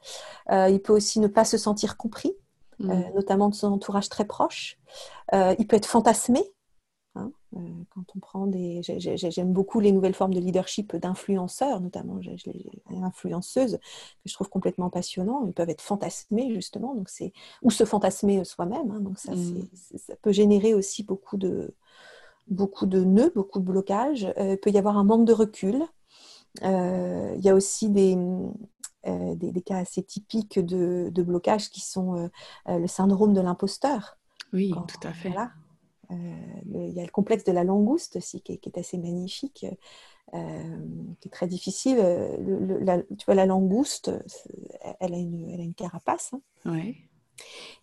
Euh, 0.51 0.69
il 0.69 0.81
peut 0.81 0.93
aussi 0.93 1.19
ne 1.19 1.27
pas 1.27 1.45
se 1.45 1.57
sentir 1.57 1.97
compris, 1.97 2.33
mmh. 2.79 2.93
notamment 3.15 3.49
de 3.49 3.55
son 3.55 3.71
entourage 3.71 4.09
très 4.09 4.25
proche. 4.25 4.77
il 5.33 5.67
peut 5.67 5.75
être 5.75 5.85
fantasmé 5.85 6.41
quand 7.89 8.03
on 8.15 8.19
prend 8.19 8.47
des, 8.47 8.81
j'aime 8.81 9.51
beaucoup 9.51 9.79
les 9.79 9.91
nouvelles 9.91 10.13
formes 10.13 10.33
de 10.33 10.39
leadership 10.39 10.95
d'influenceurs, 10.95 11.81
notamment 11.81 12.17
les 12.17 13.01
influenceuses 13.01 13.77
que 13.77 14.29
je 14.29 14.33
trouve 14.33 14.49
complètement 14.49 14.89
passionnants. 14.89 15.45
Ils 15.45 15.53
peuvent 15.53 15.69
être 15.69 15.81
fantasmés 15.81 16.53
justement, 16.53 16.95
donc 16.95 17.09
ou 17.61 17.71
se 17.71 17.83
fantasmer 17.83 18.43
soi-même. 18.45 18.91
Hein, 18.91 18.99
donc 19.01 19.19
ça, 19.19 19.33
mmh. 19.33 19.67
ça 19.97 20.15
peut 20.21 20.31
générer 20.31 20.73
aussi 20.73 21.03
beaucoup 21.03 21.37
de 21.37 21.73
beaucoup 22.47 22.85
de 22.85 23.03
nœuds, 23.03 23.31
beaucoup 23.35 23.59
de 23.59 23.65
blocages. 23.65 24.33
il 24.37 24.57
peut 24.57 24.71
y 24.71 24.77
avoir 24.77 24.97
un 24.97 25.03
manque 25.03 25.25
de 25.25 25.33
recul. 25.33 25.83
il 26.61 27.41
y 27.41 27.49
a 27.49 27.55
aussi 27.55 27.89
des, 27.89 28.17
des, 29.05 29.61
cas 29.61 29.77
assez 29.77 30.03
typiques 30.03 30.59
de, 30.59 31.09
de 31.11 31.23
blocage 31.23 31.69
qui 31.69 31.81
sont 31.81 32.29
le 32.67 32.87
syndrome 32.87 33.33
de 33.33 33.41
l'imposteur. 33.41 34.17
Oui, 34.53 34.73
tout 34.87 35.07
à 35.07 35.13
fait. 35.13 35.33
Il 36.11 36.93
y 36.93 36.99
a 36.99 37.03
le 37.03 37.11
complexe 37.11 37.43
de 37.43 37.51
la 37.51 37.63
langouste 37.63 38.17
aussi 38.17 38.41
qui 38.41 38.53
est 38.53 38.77
assez 38.77 38.97
magnifique. 38.97 39.65
Euh, 40.33 40.77
qui 41.19 41.27
est 41.27 41.31
très 41.31 41.47
difficile. 41.47 41.97
Euh, 41.99 42.37
le, 42.39 43.05
tu 43.17 43.25
vois, 43.25 43.35
la 43.35 43.45
langouste, 43.45 44.11
elle 45.01 45.13
a 45.13 45.17
une, 45.17 45.49
elle 45.49 45.59
a 45.59 45.63
une 45.63 45.73
carapace. 45.73 46.31
Hein. 46.33 46.41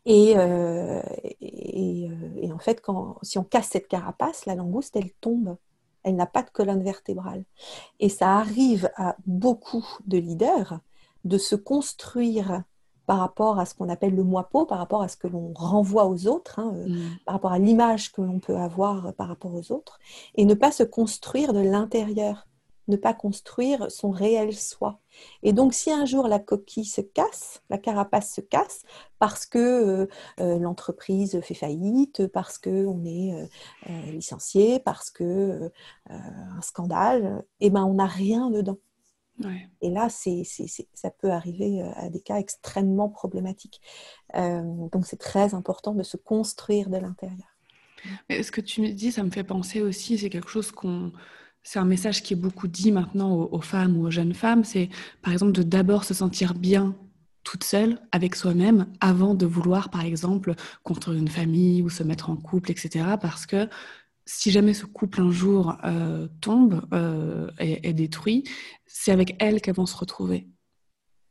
Et, 0.06 0.34
euh, 0.36 1.02
et, 1.40 2.08
et, 2.36 2.52
en 2.52 2.58
fait, 2.58 2.80
quand, 2.80 3.18
si 3.22 3.36
on 3.36 3.44
casse 3.44 3.68
cette 3.68 3.88
carapace, 3.88 4.46
la 4.46 4.54
langouste, 4.54 4.96
elle 4.96 5.12
tombe. 5.20 5.56
Elle 6.04 6.16
n'a 6.16 6.26
pas 6.26 6.42
de 6.42 6.48
colonne 6.48 6.82
vertébrale. 6.82 7.44
Et 8.00 8.08
ça 8.08 8.36
arrive 8.38 8.90
à 8.96 9.16
beaucoup 9.26 9.86
de 10.06 10.16
leaders 10.16 10.80
de 11.24 11.36
se 11.36 11.54
construire 11.54 12.62
par 13.08 13.20
rapport 13.20 13.58
à 13.58 13.64
ce 13.64 13.74
qu'on 13.74 13.88
appelle 13.88 14.14
le 14.14 14.22
moi-peau, 14.22 14.66
par 14.66 14.76
rapport 14.76 15.00
à 15.00 15.08
ce 15.08 15.16
que 15.16 15.28
l'on 15.28 15.54
renvoie 15.54 16.04
aux 16.04 16.26
autres, 16.26 16.58
hein, 16.58 16.74
euh, 16.74 16.88
mm. 16.88 17.18
par 17.24 17.36
rapport 17.36 17.52
à 17.52 17.58
l'image 17.58 18.12
que 18.12 18.20
l'on 18.20 18.38
peut 18.38 18.58
avoir 18.58 19.14
par 19.14 19.28
rapport 19.28 19.54
aux 19.54 19.72
autres, 19.72 19.98
et 20.34 20.44
ne 20.44 20.52
pas 20.52 20.70
se 20.70 20.82
construire 20.82 21.54
de 21.54 21.60
l'intérieur, 21.60 22.46
ne 22.86 22.96
pas 22.96 23.14
construire 23.14 23.90
son 23.90 24.10
réel 24.10 24.54
soi. 24.54 25.00
Et 25.42 25.54
donc, 25.54 25.72
si 25.72 25.90
un 25.90 26.04
jour 26.04 26.28
la 26.28 26.38
coquille 26.38 26.84
se 26.84 27.00
casse, 27.00 27.62
la 27.70 27.78
carapace 27.78 28.30
se 28.30 28.42
casse, 28.42 28.82
parce 29.18 29.46
que 29.46 29.58
euh, 29.58 30.06
euh, 30.40 30.58
l'entreprise 30.58 31.40
fait 31.40 31.54
faillite, 31.54 32.26
parce 32.26 32.58
qu'on 32.58 33.06
est 33.06 33.48
licencié, 34.12 34.80
parce 34.80 35.10
que 35.10 35.70
un 36.10 36.60
scandale, 36.60 37.42
eh 37.60 37.70
ben, 37.70 37.84
on 37.84 37.94
n'a 37.94 38.06
rien 38.06 38.50
dedans. 38.50 38.76
Et 39.80 39.90
là, 39.90 40.08
c'est, 40.08 40.42
ça 40.44 41.10
peut 41.10 41.30
arriver 41.30 41.82
euh, 41.82 41.90
à 41.94 42.08
des 42.10 42.20
cas 42.20 42.36
extrêmement 42.36 43.08
problématiques. 43.08 43.80
Euh, 44.34 44.62
donc, 44.92 45.06
c'est 45.06 45.18
très 45.18 45.54
important 45.54 45.94
de 45.94 46.02
se 46.02 46.16
construire 46.16 46.90
de 46.90 46.96
l'intérieur. 46.96 47.56
Mais 48.28 48.42
ce 48.42 48.52
que 48.52 48.60
tu 48.60 48.80
me 48.80 48.90
dis, 48.90 49.12
ça 49.12 49.22
me 49.22 49.30
fait 49.30 49.44
penser 49.44 49.82
aussi, 49.82 50.18
c'est 50.18 50.30
quelque 50.30 50.50
chose 50.50 50.70
qu'on... 50.72 51.12
C'est 51.64 51.80
un 51.80 51.84
message 51.84 52.22
qui 52.22 52.32
est 52.32 52.36
beaucoup 52.36 52.68
dit 52.68 52.92
maintenant 52.92 53.34
aux, 53.34 53.60
femmes 53.60 53.98
ou 53.98 54.06
aux 54.06 54.10
jeunes 54.10 54.32
femmes, 54.32 54.64
c'est 54.64 54.88
par 55.20 55.32
exemple 55.34 55.52
de 55.52 55.62
d'abord 55.62 56.04
se 56.04 56.14
sentir 56.14 56.54
bien 56.54 56.96
toute 57.42 57.64
seule 57.64 57.98
avec 58.10 58.36
soi-même 58.36 58.86
avant 59.00 59.34
de 59.34 59.44
vouloir, 59.44 59.90
par 59.90 60.02
exemple, 60.02 60.54
construire 60.82 61.18
une 61.18 61.28
famille 61.28 61.82
ou 61.82 61.90
se 61.90 62.02
mettre 62.04 62.30
en 62.30 62.36
couple, 62.36 62.70
etc. 62.70 63.04
Parce 63.20 63.44
que 63.44 63.68
si 64.28 64.50
jamais 64.50 64.74
ce 64.74 64.84
couple 64.84 65.22
un 65.22 65.30
jour 65.30 65.78
euh, 65.84 66.28
tombe 66.42 66.86
euh, 66.92 67.50
et 67.58 67.88
est 67.88 67.94
détruit, 67.94 68.44
c'est 68.86 69.10
avec 69.10 69.34
elle 69.38 69.62
qu'elles 69.62 69.74
vont 69.74 69.86
se 69.86 69.96
retrouver 69.96 70.46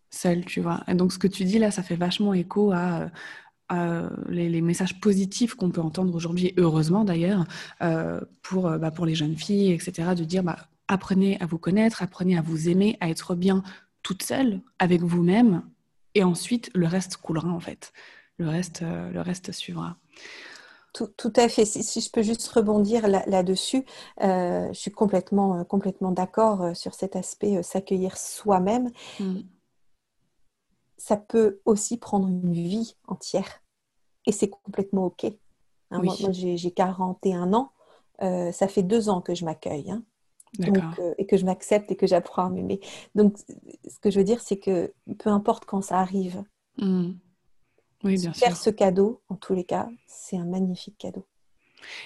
seules, 0.10 0.46
tu 0.46 0.62
vois. 0.62 0.84
Et 0.88 0.96
donc 0.96 1.14
ce 1.14 1.20
que 1.20 1.28
tu 1.28 1.44
dis 1.44 1.60
là, 1.60 1.70
ça 1.70 1.84
fait 1.84 1.96
vachement 1.96 2.34
écho 2.34 2.72
à, 2.72 3.12
les, 4.30 4.62
messages 4.62 5.00
positifs 5.00 5.54
qu'on 5.54 5.70
peut 5.70 5.82
entendre 5.82 6.16
aujourd'hui, 6.16 6.54
heureusement 6.58 7.04
d'ailleurs, 7.04 7.46
euh, 7.84 8.20
pour, 8.42 8.64
bah, 8.64 8.90
pour 8.90 9.06
les 9.06 9.14
jeunes 9.14 9.36
filles, 9.36 9.74
etc., 9.74 10.16
de 10.18 10.24
dire 10.24 10.42
bah, 10.42 10.58
apprenez 10.88 11.40
à 11.40 11.46
vous 11.46 11.60
connaître, 11.60 12.02
apprenez 12.02 12.36
à 12.36 12.42
vous 12.42 12.68
aimer, 12.68 12.98
à 13.00 13.10
être 13.10 13.36
bien 13.36 13.62
toute 14.02 14.24
seule 14.24 14.62
avec 14.80 15.02
vous-même, 15.02 15.62
et 16.16 16.24
ensuite 16.24 16.72
le 16.74 16.88
reste 16.88 17.18
coulera 17.18 17.50
en 17.50 17.60
fait. 17.60 17.94
Le 18.40 18.50
reste, 18.50 18.82
le 18.82 19.22
reste 19.22 19.52
suivra. 19.52 19.98
Tout, 20.94 21.34
à 21.36 21.48
fait. 21.48 21.66
Si, 21.66 22.02
je 22.02 22.10
peux 22.10 22.24
juste 22.24 22.48
rebondir 22.48 23.08
là-dessus, 23.08 23.86
euh, 24.24 24.68
je 24.70 24.80
suis 24.80 24.92
complètement, 24.92 25.60
euh, 25.60 25.64
complètement 25.64 26.12
d'accord 26.12 26.64
euh, 26.64 26.74
sur 26.74 26.96
cet 26.96 27.16
aspect 27.16 27.62
s'accueillir 27.62 28.18
soi-même. 28.18 28.92
Mm. 29.20 29.42
Ça 30.98 31.18
peut 31.18 31.60
aussi 31.66 31.98
prendre 31.98 32.28
une 32.28 32.52
vie 32.52 32.96
entière 33.08 33.62
et 34.26 34.32
c'est 34.32 34.50
complètement 34.50 35.06
OK. 35.06 35.26
Hein, 35.92 36.02
moi, 36.02 36.16
j'ai 36.32 36.72
41 36.72 37.54
ans. 37.54 37.72
ça 38.20 38.68
fait 38.68 38.84
deux 38.84 39.10
ans 39.10 39.22
que 39.22 39.36
je 39.36 39.46
m'accueille. 39.46 39.92
Hein. 39.92 40.04
et 41.18 41.28
que 41.28 41.38
je 41.38 41.46
m'accepte 41.46 41.92
et 41.92 41.96
que 41.96 42.08
j'apprends 42.08 42.46
à 42.46 42.50
m'aimer. 42.50 42.80
Donc, 43.14 43.38
ce 43.38 44.00
que 44.00 44.10
je 44.10 44.18
veux 44.18 44.26
dire, 44.26 44.42
c'est 44.42 44.58
que 44.58 44.94
peu 45.20 45.30
importe 45.30 45.66
quand 45.66 45.82
ça 45.82 46.00
arrive, 46.00 46.44
mm. 46.80 47.12
Faire 48.34 48.56
ce 48.56 48.70
cadeau, 48.70 49.22
en 49.30 49.36
tous 49.36 49.54
les 49.54 49.64
cas, 49.64 49.90
c'est 50.06 50.38
un 50.38 50.46
magnifique 50.46 50.98
cadeau. 50.98 51.26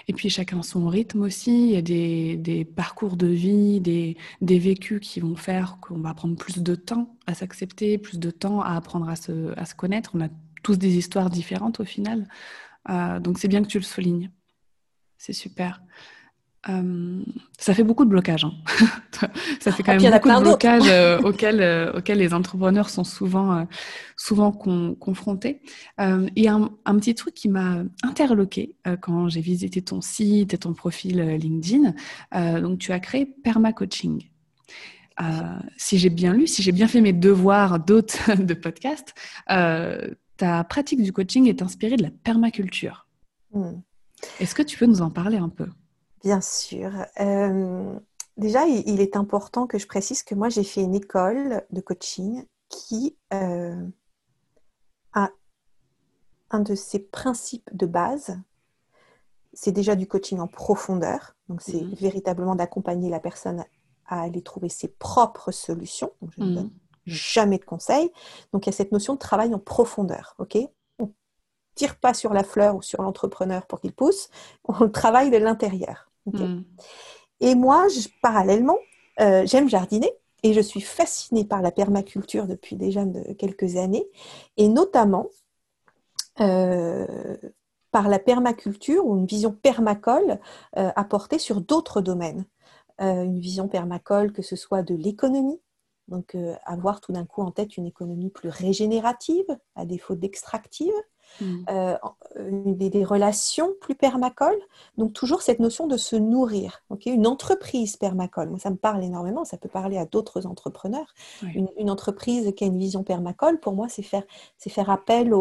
Et 0.08 0.14
puis 0.14 0.30
chacun 0.30 0.62
son 0.64 0.88
rythme 0.88 1.22
aussi. 1.22 1.70
Il 1.70 1.72
y 1.72 1.78
a 1.78 1.82
des, 1.82 2.66
parcours 2.66 3.18
de 3.18 3.28
vie, 3.28 3.80
des, 3.82 4.16
vécus 4.42 5.00
qui 5.00 5.20
vont 5.20 5.36
faire 5.36 5.78
qu'on 5.82 6.00
va 6.00 6.14
prendre 6.14 6.36
plus 6.36 6.60
de 6.60 6.76
temps 6.76 7.16
à 7.28 7.34
s'accepter, 7.34 7.98
plus 7.98 8.20
de 8.20 8.32
temps 8.32 8.62
à 8.62 8.76
apprendre 8.76 9.10
à 9.10 9.16
se, 9.16 9.58
à 9.58 9.66
se, 9.66 9.76
connaître. 9.76 10.12
On 10.14 10.22
a 10.22 10.30
tous 10.64 10.78
des 10.78 10.98
histoires 10.98 11.30
différentes 11.30 11.80
au 11.80 11.86
final. 11.86 12.28
Euh, 12.90 13.20
donc 13.20 13.40
c'est 13.40 13.48
bien 13.48 13.62
que 13.62 13.68
tu 13.68 13.80
le 13.80 13.84
soulignes. 13.84 14.32
C'est 15.18 15.34
super. 15.34 15.82
Euh, 16.70 17.24
ça 17.58 17.74
fait 17.74 17.84
beaucoup 17.84 18.06
de 18.06 18.10
blocages. 18.10 18.46
Hein. 18.46 18.54
ça 19.60 19.72
fait 19.72 19.82
quand 19.84 20.00
même 20.00 20.12
beaucoup 20.12 20.30
de 20.30 20.42
blocages 20.42 20.88
euh, 20.88 21.20
auxquels, 21.24 21.62
euh, 21.62 21.92
auxquels 21.94 22.20
les 22.20 22.34
entrepreneurs 22.34 22.90
sont 22.90 23.04
souvent, 23.04 23.68
souvent 24.16 24.52
confrontés. 24.52 25.62
Il 26.00 26.32
y 26.44 26.48
a 26.48 26.56
un, 26.86 26.96
petit 26.98 27.16
truc 27.16 27.34
qui 27.34 27.50
m'a 27.50 27.84
interloqué 28.04 28.76
quand 29.02 29.30
j'ai 29.30 29.42
visité 29.42 29.82
ton 29.82 30.02
site 30.02 30.54
et 30.54 30.58
ton 30.58 30.74
profil 30.74 31.22
LinkedIn. 31.22 31.94
donc, 32.60 32.80
tu 32.80 32.92
as 32.92 33.00
créé 33.00 33.26
Permacoaching. 33.26 34.30
si 35.78 35.98
j'ai 35.98 36.10
bien 36.10 36.34
lu, 36.34 36.48
si 36.48 36.62
j'ai 36.62 36.72
bien 36.72 36.88
fait 36.88 37.02
mes 37.02 37.14
devoirs 37.14 37.80
d'autres 37.80 38.36
de 38.40 38.54
podcast, 38.54 39.14
ta 39.48 40.64
pratique 40.64 41.02
du 41.02 41.12
coaching 41.12 41.48
est 41.48 41.62
inspirée 41.62 41.98
de 41.98 42.04
la 42.04 42.12
permaculture. 42.12 43.08
Hmm. 43.52 43.82
Est-ce 44.40 44.54
que 44.54 44.62
tu 44.62 44.78
peux 44.78 44.86
nous 44.86 45.02
en 45.02 45.10
parler 45.10 45.38
un 45.38 45.50
peu? 45.50 45.68
Bien 46.24 46.42
sûr. 46.42 46.92
Euh, 47.20 48.00
déjà, 48.38 48.66
il, 48.66 49.02
est 49.02 49.16
important 49.16 49.66
que 49.66 49.78
je 49.78 49.88
précise 49.88 50.24
que 50.24 50.36
moi, 50.36 50.50
j'ai 50.50 50.64
fait 50.64 50.82
une 50.82 50.96
école 50.96 51.66
de 51.72 51.82
coaching 51.82 52.46
qui 52.70 53.18
euh, 53.34 53.88
a 55.14 55.30
un 56.52 56.60
de 56.60 56.76
ses 56.76 57.00
principes 57.00 57.70
de 57.74 57.86
base. 57.86 58.40
C'est 59.54 59.72
déjà 59.72 59.96
du 59.96 60.08
coaching 60.08 60.40
en 60.40 60.48
profondeur. 60.48 61.36
Donc, 61.50 61.62
c'est 61.62 61.82
mhm. 61.82 61.94
véritablement 61.96 62.56
d'accompagner 62.56 63.10
la 63.10 63.20
personne 63.20 63.66
à 64.06 64.22
aller 64.22 64.44
trouver 64.44 64.70
ses 64.70 64.90
propres 64.90 65.52
solutions. 65.52 66.12
Donc, 66.22 66.32
je 66.38 66.42
ne 66.44 66.56
donne 66.56 66.66
mhm. 66.66 66.72
jamais 67.08 67.58
de 67.58 67.66
conseils. 67.66 68.12
Donc, 68.54 68.66
il 68.66 68.70
y 68.70 68.74
a 68.74 68.76
cette 68.76 68.92
notion 68.92 69.16
de 69.16 69.20
travail 69.20 69.56
en 69.56 69.60
profondeur. 69.60 70.36
OK? 70.38 70.58
On 71.00 71.12
tire 71.74 71.96
pas 71.96 72.14
sur 72.14 72.32
la 72.32 72.44
fleur 72.44 72.76
ou 72.76 72.84
sur 72.84 73.02
l'entrepreneur 73.02 73.66
pour 73.66 73.82
qu'il 73.82 73.94
pousse, 73.94 74.30
on 74.66 74.88
travaille 74.88 75.32
de 75.32 75.38
l'intérieur. 75.38 76.11
Hmm. 76.26 76.62
Et 77.40 77.56
moi, 77.56 77.88
parallèlement, 78.22 78.78
euh, 79.20 79.46
j'aime 79.46 79.68
jardiner 79.68 80.12
et 80.44 80.54
je 80.54 80.62
suis 80.62 80.82
fascinée 80.82 81.46
par 81.46 81.62
la 81.62 81.72
permaculture 81.72 82.48
depuis 82.48 82.76
déjà 82.76 83.06
de 83.06 83.34
quelques 83.34 83.76
années 83.76 84.08
et 84.58 84.68
notamment 84.68 85.28
euh, 86.40 87.38
par 87.92 88.08
la 88.08 88.20
permaculture 88.20 89.06
ou 89.06 89.18
une 89.18 89.26
vision 89.26 89.52
permacole 89.52 90.40
euh, 90.78 90.92
apportée 90.96 91.40
sur 91.40 91.62
d'autres 91.62 92.02
domaines. 92.02 92.46
une 93.00 93.40
vision 93.40 93.68
permacole 93.68 94.32
que 94.32 94.44
ce 94.44 94.56
soit 94.56 94.84
de 94.84 94.94
l'économie, 94.94 95.60
donc 96.08 96.38
avoir 96.66 97.02
tout 97.02 97.12
d'un 97.12 97.26
coup 97.26 97.42
en 97.42 97.52
tête 97.52 97.78
une 97.78 97.88
économie 97.88 98.30
plus 98.30 98.50
régénérative 98.50 99.48
à 99.76 99.86
défaut 99.86 100.16
d'extractive, 100.16 100.94
Mm. 101.40 101.66
Euh, 101.70 101.98
des, 102.36 103.04
relations 103.04 103.72
plus 103.80 103.96
permacoles. 103.96 104.60
Donc 104.98 105.14
toujours 105.14 105.42
cette 105.42 105.60
notion 105.60 105.88
de 105.88 105.98
se 105.98 106.16
nourrir. 106.16 106.84
une 107.06 107.28
entreprise 107.28 107.98
permacole, 107.98 108.50
moi 108.50 108.60
ça 108.60 108.70
me 108.70 108.76
parle 108.76 109.04
énormément, 109.04 109.44
ça 109.46 109.58
peut 109.58 109.70
parler 109.70 109.98
à 109.98 110.06
d'autres 110.06 110.46
entrepreneurs. 110.46 111.14
Une, 111.42 111.90
entreprise 111.90 112.54
qui 112.56 112.64
a 112.64 112.68
une 112.68 112.78
vision 112.78 113.04
permacole, 113.04 113.60
pour 113.60 113.74
moi 113.74 113.88
c'est 113.90 114.04
faire, 114.04 114.24
faire 114.58 114.90
appel 114.90 115.34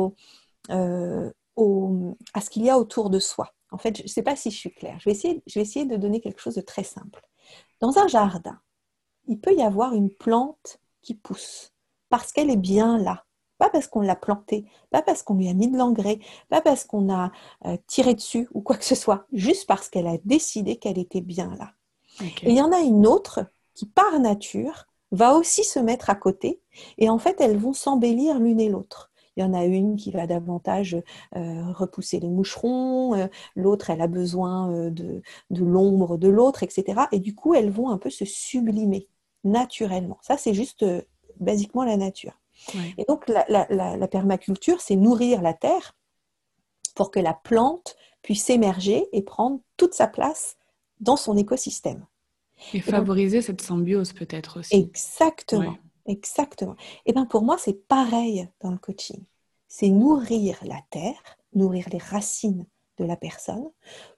euh, 0.71 1.31
au, 1.57 2.17
à 2.35 2.41
ce 2.41 2.51
qu'il 2.51 2.65
y 2.65 2.71
a 2.71 2.79
autour 2.79 3.11
de 3.11 3.19
soi. 3.19 3.53
En 3.73 3.79
fait, 3.79 3.97
je 3.97 4.03
ne 4.03 4.09
sais 4.09 4.23
pas 4.23 4.37
si 4.37 4.51
je 4.51 4.57
suis 4.57 4.73
claire. 4.73 4.99
Je 4.99 5.05
vais, 5.05 5.13
essayer, 5.13 5.43
je 5.47 5.59
vais 5.59 5.63
essayer 5.63 5.85
de 5.85 5.97
donner 5.97 6.21
quelque 6.21 6.41
chose 6.41 6.57
de 6.57 6.61
très 6.61 6.83
simple. 6.83 7.23
Dans 7.81 7.99
un 7.99 8.09
jardin, 8.09 8.59
il 9.27 9.39
peut 9.39 9.55
y 9.55 9.63
avoir 9.63 9.95
une 9.95 10.11
plante 10.11 10.79
qui 11.03 11.15
pousse 11.15 11.73
parce 12.09 12.33
qu'elle 12.33 12.51
est 12.51 12.57
bien 12.57 12.99
là 12.99 13.25
pas 13.61 13.69
parce 13.69 13.87
qu'on 13.87 14.01
l'a 14.01 14.17
planté, 14.17 14.65
pas 14.91 15.03
parce 15.03 15.23
qu'on 15.23 15.35
lui 15.35 15.49
a 15.49 15.53
mis 15.53 15.69
de 15.69 15.77
l'engrais, 15.77 16.19
pas 16.49 16.63
parce 16.63 16.85
qu'on 16.85 17.13
a 17.13 17.31
euh, 17.67 17.77
tiré 17.87 18.15
dessus 18.15 18.49
ou 18.55 18.63
quoi 18.63 18.77
que 18.77 18.85
ce 18.85 18.95
soit, 18.95 19.27
juste 19.33 19.69
parce 19.69 19.89
qu'elle 19.91 20.09
a 20.09 20.17
décidé 20.25 20.77
qu'elle 20.77 20.99
était 20.99 21.21
bien 21.21 21.55
là. 21.59 21.75
Et 22.43 22.51
il 22.51 22.57
y 22.57 22.63
en 22.63 22.73
a 22.73 22.81
une 22.81 23.07
autre 23.07 23.47
qui, 23.75 23.87
par 23.87 24.19
nature, 24.19 24.87
va 25.13 25.35
aussi 25.35 25.63
se 25.63 25.79
mettre 25.79 26.09
à 26.09 26.15
côté 26.15 26.61
et 26.99 27.11
en 27.11 27.19
fait, 27.19 27.41
elles 27.41 27.57
vont 27.57 27.75
s'embellir 27.75 28.39
l'une 28.39 28.61
et 28.61 28.71
l'autre. 28.71 29.11
Il 29.37 29.43
y 29.43 29.47
en 29.47 29.55
a 29.55 29.65
une 29.65 29.97
qui 29.97 30.11
va 30.11 30.27
davantage 30.27 30.97
repousser 31.33 32.19
les 32.19 32.29
moucherons, 32.29 33.29
l'autre, 33.57 33.91
elle 33.91 34.01
a 34.01 34.07
besoin 34.07 34.91
de, 34.91 35.23
l'ombre 35.51 36.19
de 36.19 36.29
l'autre, 36.29 36.63
etc. 36.63 37.03
Et 37.13 37.21
du 37.21 37.35
coup, 37.35 37.55
elles 37.55 37.71
vont 37.71 37.91
un 37.91 37.99
peu 37.99 38.11
se 38.11 38.25
sublimer 38.25 39.09
naturellement. 39.45 40.19
Ça, 40.21 40.37
c'est 40.37 40.55
juste 40.55 40.85
basiquement 41.39 41.85
la 41.85 41.97
nature. 41.97 42.40
Et 42.99 43.05
donc, 43.09 43.29
la 43.29 44.09
permaculture, 44.09 44.81
c'est 44.81 44.97
nourrir 44.97 45.43
la 45.43 45.55
terre 45.55 45.97
pour 46.95 47.11
que 47.11 47.21
la 47.21 47.35
plante 47.35 47.97
puisse 48.23 48.51
émerger 48.51 49.09
et 49.13 49.23
prendre 49.23 49.61
toute 49.77 49.95
sa 49.95 50.07
place 50.07 50.57
dans 51.01 51.17
son 51.17 51.37
écosystème. 51.37 52.07
Et, 52.75 52.81
favoriser 52.81 53.41
cette 53.41 53.63
symbiose 53.63 54.13
peut-être 54.13 54.61
aussi. 54.61 54.77
Exactement, 54.77 55.79
exactement. 56.07 56.77
Et 57.07 57.13
bien 57.13 57.25
pour 57.25 57.43
moi, 57.43 57.57
c'est 57.59 57.87
pareil 57.89 58.49
dans 58.61 58.71
le 58.71 58.79
coaching. 58.79 59.25
C'est 59.67 59.89
nourrir 59.89 60.59
la 60.63 60.81
terre, 60.91 61.39
nourrir 61.55 61.87
les 61.91 61.99
racines 61.99 62.67
de 62.99 63.05
la 63.05 63.17
personne 63.17 63.71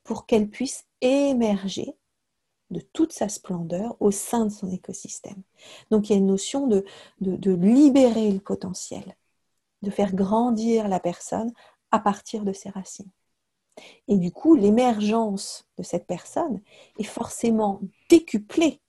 pour 0.02 0.26
qu'elle 0.26 0.48
puisse 0.48 0.86
émerger 1.00 1.94
de 2.72 2.80
toute 2.80 3.12
sa 3.12 3.28
splendeur 3.28 3.96
au 4.00 4.10
sein 4.10 4.46
de 4.46 4.50
son 4.50 4.70
écosystème. 4.70 5.42
Donc 5.90 6.08
il 6.08 6.12
y 6.12 6.14
a 6.16 6.18
une 6.18 6.26
notion 6.26 6.66
de, 6.66 6.84
libérer 7.20 8.32
le 8.32 8.40
potentiel, 8.40 9.16
de 9.82 9.90
faire 9.90 10.14
grandir 10.14 10.88
la 10.88 11.00
personne 11.00 11.52
à 11.90 12.00
partir 12.00 12.44
de 12.44 12.52
ses 12.52 12.70
racines. 12.70 13.10
Et 14.08 14.18
du 14.18 14.32
coup, 14.32 14.54
l'émergence 14.54 15.66
de 15.78 15.82
cette 15.82 16.06
personne 16.06 16.60
est 16.98 17.04
forcément 17.04 17.80
décuplée 18.08 18.80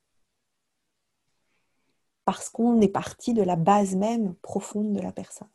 parce 2.26 2.50
qu'on 2.50 2.80
est 2.82 2.90
parti 2.90 3.34
de 3.34 3.44
la 3.44 3.56
base 3.56 3.96
même 3.96 4.36
profonde 4.36 4.94
de 4.94 5.02
la 5.02 5.12
personne. 5.12 5.50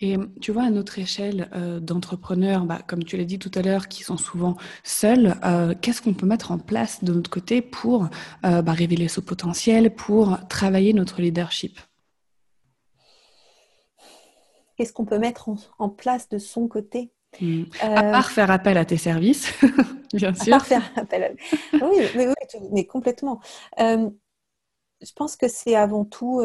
Et 0.00 0.16
tu 0.40 0.52
vois, 0.52 0.62
à 0.62 0.70
notre 0.70 1.00
échelle 1.00 1.50
euh, 1.54 1.80
d'entrepreneurs, 1.80 2.64
bah, 2.64 2.78
comme 2.86 3.02
tu 3.02 3.16
l'as 3.16 3.24
dit 3.24 3.40
tout 3.40 3.50
à 3.56 3.62
l'heure, 3.62 3.88
qui 3.88 4.04
sont 4.04 4.16
souvent 4.16 4.56
seuls, 4.84 5.34
euh, 5.44 5.74
qu'est-ce 5.80 6.00
qu'on 6.02 6.14
peut 6.14 6.26
mettre 6.26 6.52
en 6.52 6.58
place 6.58 7.02
de 7.02 7.12
notre 7.12 7.30
côté 7.30 7.62
pour 7.62 8.08
euh, 8.44 8.62
bah, 8.62 8.72
révéler 8.72 9.08
ce 9.08 9.20
potentiel, 9.20 9.92
pour 9.92 10.38
travailler 10.48 10.92
notre 10.92 11.20
leadership? 11.20 11.80
Qu'est-ce 14.76 14.92
qu'on 14.92 15.04
peut 15.04 15.18
mettre 15.18 15.50
en 15.80 15.88
place 15.88 16.28
de 16.28 16.38
son 16.38 16.68
côté? 16.68 17.10
Mm. 17.40 17.64
À 17.80 18.02
part 18.04 18.30
faire 18.30 18.52
appel 18.52 18.78
à 18.78 18.84
tes 18.84 18.98
services, 18.98 19.52
bien 20.14 20.32
sûr. 20.32 20.54
À 20.54 20.58
part 20.58 20.66
faire 20.66 20.92
appel 20.94 21.24
à... 21.24 21.30
Oui, 21.84 22.04
mais, 22.14 22.28
mais 22.70 22.86
complètement. 22.86 23.40
Je 23.76 25.12
pense 25.16 25.34
que 25.34 25.48
c'est 25.48 25.74
avant 25.74 26.04
tout 26.04 26.40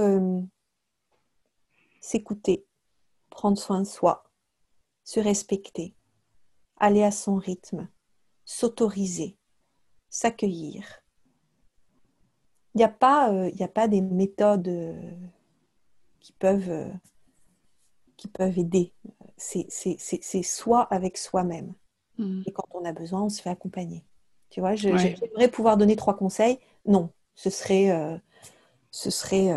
s'écouter, 2.01 2.65
prendre 3.33 3.57
soin 3.57 3.81
de 3.81 3.87
soi, 3.87 4.23
se 5.03 5.19
respecter, 5.19 5.95
aller 6.77 7.03
à 7.03 7.11
son 7.11 7.35
rythme, 7.35 7.89
s'autoriser, 8.45 9.37
s'accueillir. 10.09 11.01
Il 12.75 12.79
n'y 12.79 12.83
a, 12.83 12.89
pas, 12.89 13.31
a 13.31 13.67
pas 13.67 13.87
des 13.87 14.01
méthodes 14.01 14.95
qui 16.19 16.33
peuvent, 16.33 16.91
qui 18.17 18.27
peuvent 18.27 18.57
aider 18.57 18.93
c'est 19.37 20.43
soi 20.43 20.81
avec 20.83 21.17
soi-même. 21.17 21.73
Hmm. 22.17 22.41
Et 22.45 22.51
quand 22.51 22.67
on 22.71 22.85
a 22.85 22.91
besoin, 22.91 23.23
on 23.23 23.29
se 23.29 23.41
fait 23.41 23.49
accompagner. 23.49 24.03
Tu 24.49 24.59
vois, 24.59 24.75
j'aimerais 24.75 25.47
pouvoir 25.51 25.77
donner 25.77 25.95
trois 25.95 26.15
conseils. 26.15 26.59
Non, 26.85 27.09
ce 27.35 27.49
serait, 27.49 27.91
euh, 27.91 28.17
ce 28.91 29.09
serait, 29.09 29.51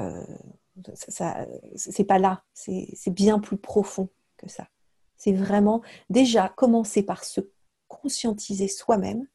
euh, 0.79 0.93
ça, 0.95 1.47
c'est 1.75 2.05
pas 2.05 2.19
là. 2.19 2.45
C'est 2.53 3.11
bien 3.11 3.39
plus 3.39 3.57
profond 3.57 4.09
que 4.37 4.49
ça. 4.49 4.69
C'est 5.17 5.33
vraiment 5.33 5.83
déjà 6.11 6.49
commencer 6.49 7.03
par 7.03 7.25
se 7.25 7.41
conscientiser 7.89 8.69
soi-même, 8.69 9.27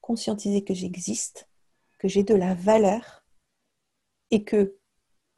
conscientiser 0.00 0.64
que 0.64 0.74
j'existe, 0.74 1.48
que 1.98 2.08
j'ai 2.08 2.24
de 2.24 2.34
la 2.34 2.54
valeur 2.54 3.24
et 4.30 4.44
que 4.44 4.76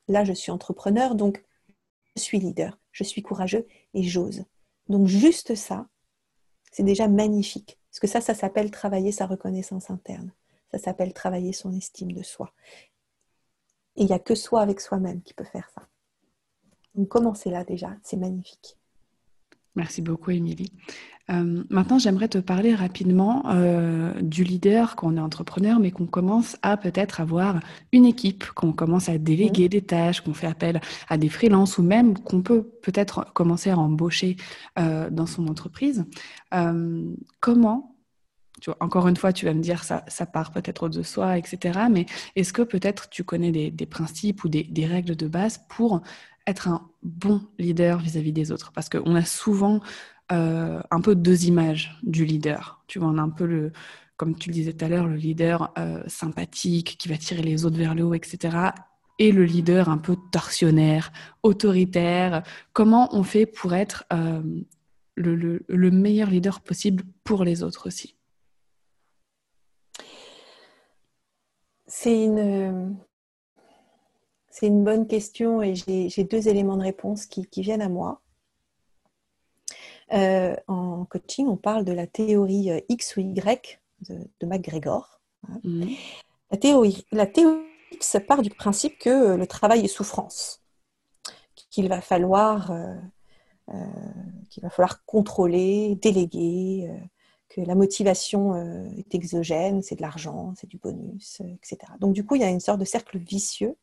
là, 0.09 0.25
je 0.25 0.33
suis 0.33 0.51
entrepreneur, 0.51 1.15
donc 1.15 1.45
je 2.17 2.23
suis 2.23 2.39
leader 2.39 2.79
je 2.95 3.05
suis 3.05 3.23
courageux 3.23 3.67
et 3.93 4.03
j'ose. 4.03 4.45
Donc 4.89 5.09
juste 5.09 5.55
ça, 5.55 5.89
c'est 6.73 6.85
déjà 6.85 7.09
magnifique. 7.09 7.79
Parce 7.91 8.01
que 8.01 8.07
ça, 8.07 8.21
ça 8.21 8.35
s'appelle 8.35 8.71
travailler 8.71 9.13
sa 9.13 9.27
reconnaissance 9.27 9.91
interne. 9.91 10.33
Ça 10.71 10.79
s'appelle 10.79 11.13
travailler 11.13 11.53
son 11.53 11.73
estime 11.73 12.13
de 12.13 12.23
soi. 12.23 12.55
Et 13.97 14.03
il 14.03 14.07
n'y 14.07 14.13
a 14.13 14.19
que 14.19 14.35
soi 14.35 14.61
avec 14.61 14.81
soi-même 14.81 15.23
qui 15.23 15.35
peut 15.35 15.45
faire 15.45 15.69
ça. 15.75 15.83
Donc 16.95 17.09
commencez 17.09 17.51
là 17.51 17.65
déjà, 17.65 17.97
c'est 18.03 18.17
magnifique. 18.17 18.77
Merci 19.77 20.03
beaucoup, 20.03 20.31
Émilie. 20.31 20.73
Euh, 21.31 21.65
maintenant, 21.71 21.99
j'aimerais 21.99 22.29
te 22.29 22.39
parler 22.39 22.75
rapidement 22.75 23.43
euh, 23.47 24.13
du 24.21 24.45
leader 24.45 24.95
quand 24.95 25.13
on 25.13 25.17
est 25.17 25.21
entrepreneur, 25.21 25.81
mais 25.81 25.91
qu'on 25.91 26.07
commence 26.07 26.57
à 26.63 26.77
peut-être 26.77 27.21
avoir 27.21 27.61
une 27.93 28.05
équipe, 28.05 28.45
qu'on 28.51 28.73
commence 28.73 29.09
à 29.09 29.19
déléguer 29.19 29.69
des 29.69 29.83
tâches, 29.83 30.21
qu'on 30.21 30.35
fait 30.35 30.47
appel 30.47 30.81
à 31.09 31.17
des 31.17 31.31
freelances 31.31 31.79
ou 31.79 31.83
même 31.83 32.19
qu'on 32.19 32.43
peut 32.43 32.63
peut-être 32.83 33.33
commencer 33.33 33.71
à 33.71 33.79
embaucher 33.79 34.37
euh, 34.79 35.09
dans 35.11 35.27
son 35.27 35.49
entreprise. 35.49 36.05
comment 37.41 37.94
encore 38.81 39.09
une 39.09 39.17
fois, 39.17 39.33
tu 39.33 39.45
vas 39.45 39.55
me 39.55 39.61
dire 39.61 39.85
ça, 39.85 40.05
ça 40.09 40.27
part 40.27 40.51
peut-être 40.51 40.89
de 40.89 41.03
soi, 41.03 41.39
etc. 41.39 41.81
Mais 41.91 42.07
est-ce 42.37 42.53
que 42.53 42.63
peut-être 42.63 43.09
tu 43.09 43.25
connais 43.25 43.53
des, 43.71 43.87
principes 43.87 44.45
ou 44.45 44.49
des, 44.49 44.87
règles 44.87 45.17
de 45.17 45.27
base 45.27 45.65
pour 45.69 46.03
être 46.47 46.69
un 46.69 46.89
bon 47.03 47.43
leader 47.59 47.99
vis-à-vis 47.99 48.33
des 48.33 48.53
autres? 48.53 48.73
Parce 48.73 48.89
qu'on 48.89 49.15
a 49.15 49.25
souvent 49.25 49.81
euh, 50.33 50.81
un 50.91 51.01
peu 51.01 51.15
deux 51.15 51.45
images 51.45 51.99
du 52.03 52.25
leader. 52.25 52.83
Tu 52.87 52.99
vois, 52.99 53.09
on 53.09 53.19
a 53.19 53.23
un 53.23 53.31
peu 53.31 53.47
le, 53.47 53.73
comme 54.17 54.37
tu 54.37 54.51
le 54.51 54.55
disais 54.55 54.73
tout 54.73 54.85
à 54.85 54.89
l'heure, 54.89 55.07
le 55.07 55.17
leader 55.17 55.73
euh, 55.79 56.03
sympathique 56.07 56.97
qui 56.99 57.09
va 57.09 57.17
tirer 57.17 57.43
les 57.43 57.65
autres 57.65 57.77
vers 57.77 57.95
le 57.95 58.05
haut, 58.05 58.15
etc. 58.15 58.57
Et 59.19 59.33
le 59.33 59.45
leader 59.45 59.89
un 59.89 59.99
peu 59.99 60.17
torsionnaire, 60.33 61.13
autoritaire. 61.43 62.43
Comment 62.73 63.15
on 63.15 63.23
fait 63.23 63.47
pour 63.47 63.75
être 63.75 64.05
euh, 64.13 64.43
le, 65.17 65.91
meilleur 65.91 66.31
leader 66.31 66.61
possible 66.61 67.05
pour 67.23 67.45
les 67.45 67.63
autres 67.63 67.87
aussi? 67.89 68.14
C'est 71.97 72.25
une, 72.25 72.97
c'est 74.51 74.67
une 74.67 74.83
bonne 74.83 75.07
question 75.07 75.63
et 75.63 75.77
j'ai 75.77 76.25
deux 76.25 76.49
éléments 76.49 76.77
de 76.77 76.83
réponse 76.83 77.25
qui 77.27 77.63
viennent 77.63 77.81
à 77.81 77.89
moi. 77.89 78.21
Euh, 80.13 80.57
en 80.67 81.05
coaching, 81.05 81.47
on 81.47 81.57
parle 81.57 81.85
de 81.85 81.93
la 81.93 82.09
théorie 82.09 82.73
euh, 82.73 82.81
X 82.89 83.17
ou 83.17 83.21
Y 83.21 83.81
de, 84.09 84.29
McGregor. 84.43 85.21
Hein. 85.49 85.61
Mhm. 85.63 85.91
La, 86.51 86.59
théorie, 86.59 87.07
la 87.13 87.27
théorie 87.27 87.63
X 87.93 88.17
part 88.27 88.43
du 88.43 88.51
principe 88.51 88.99
que 88.99 89.11
euh, 89.11 89.37
le 89.37 89.47
travail 89.47 89.85
est 89.85 89.89
souffrance, 89.89 90.65
qu'il 91.71 91.89
va 91.89 92.01
falloir, 92.01 92.73
qu'il 94.51 94.65
va 94.65 94.71
falloir 94.71 95.05
contrôler, 95.05 95.95
déléguer, 96.03 96.91
la 97.59 97.75
motivation 97.75 98.55
est 98.97 99.15
exogène, 99.15 99.83
c'est 99.83 99.97
de 99.97 100.03
l'argent, 100.03 100.55
c'est 100.57 100.69
du 100.69 100.79
bonus, 100.79 101.41
etc. 101.41 101.93
Donc 102.01 102.13
du 102.13 102.25
coup, 102.25 102.37
il 102.37 102.43
y 102.43 102.45
a 102.45 102.51
une 102.51 102.61
sorte 102.61 102.81
de 102.81 102.85
cercle 102.85 103.19
vicieux 103.19 103.77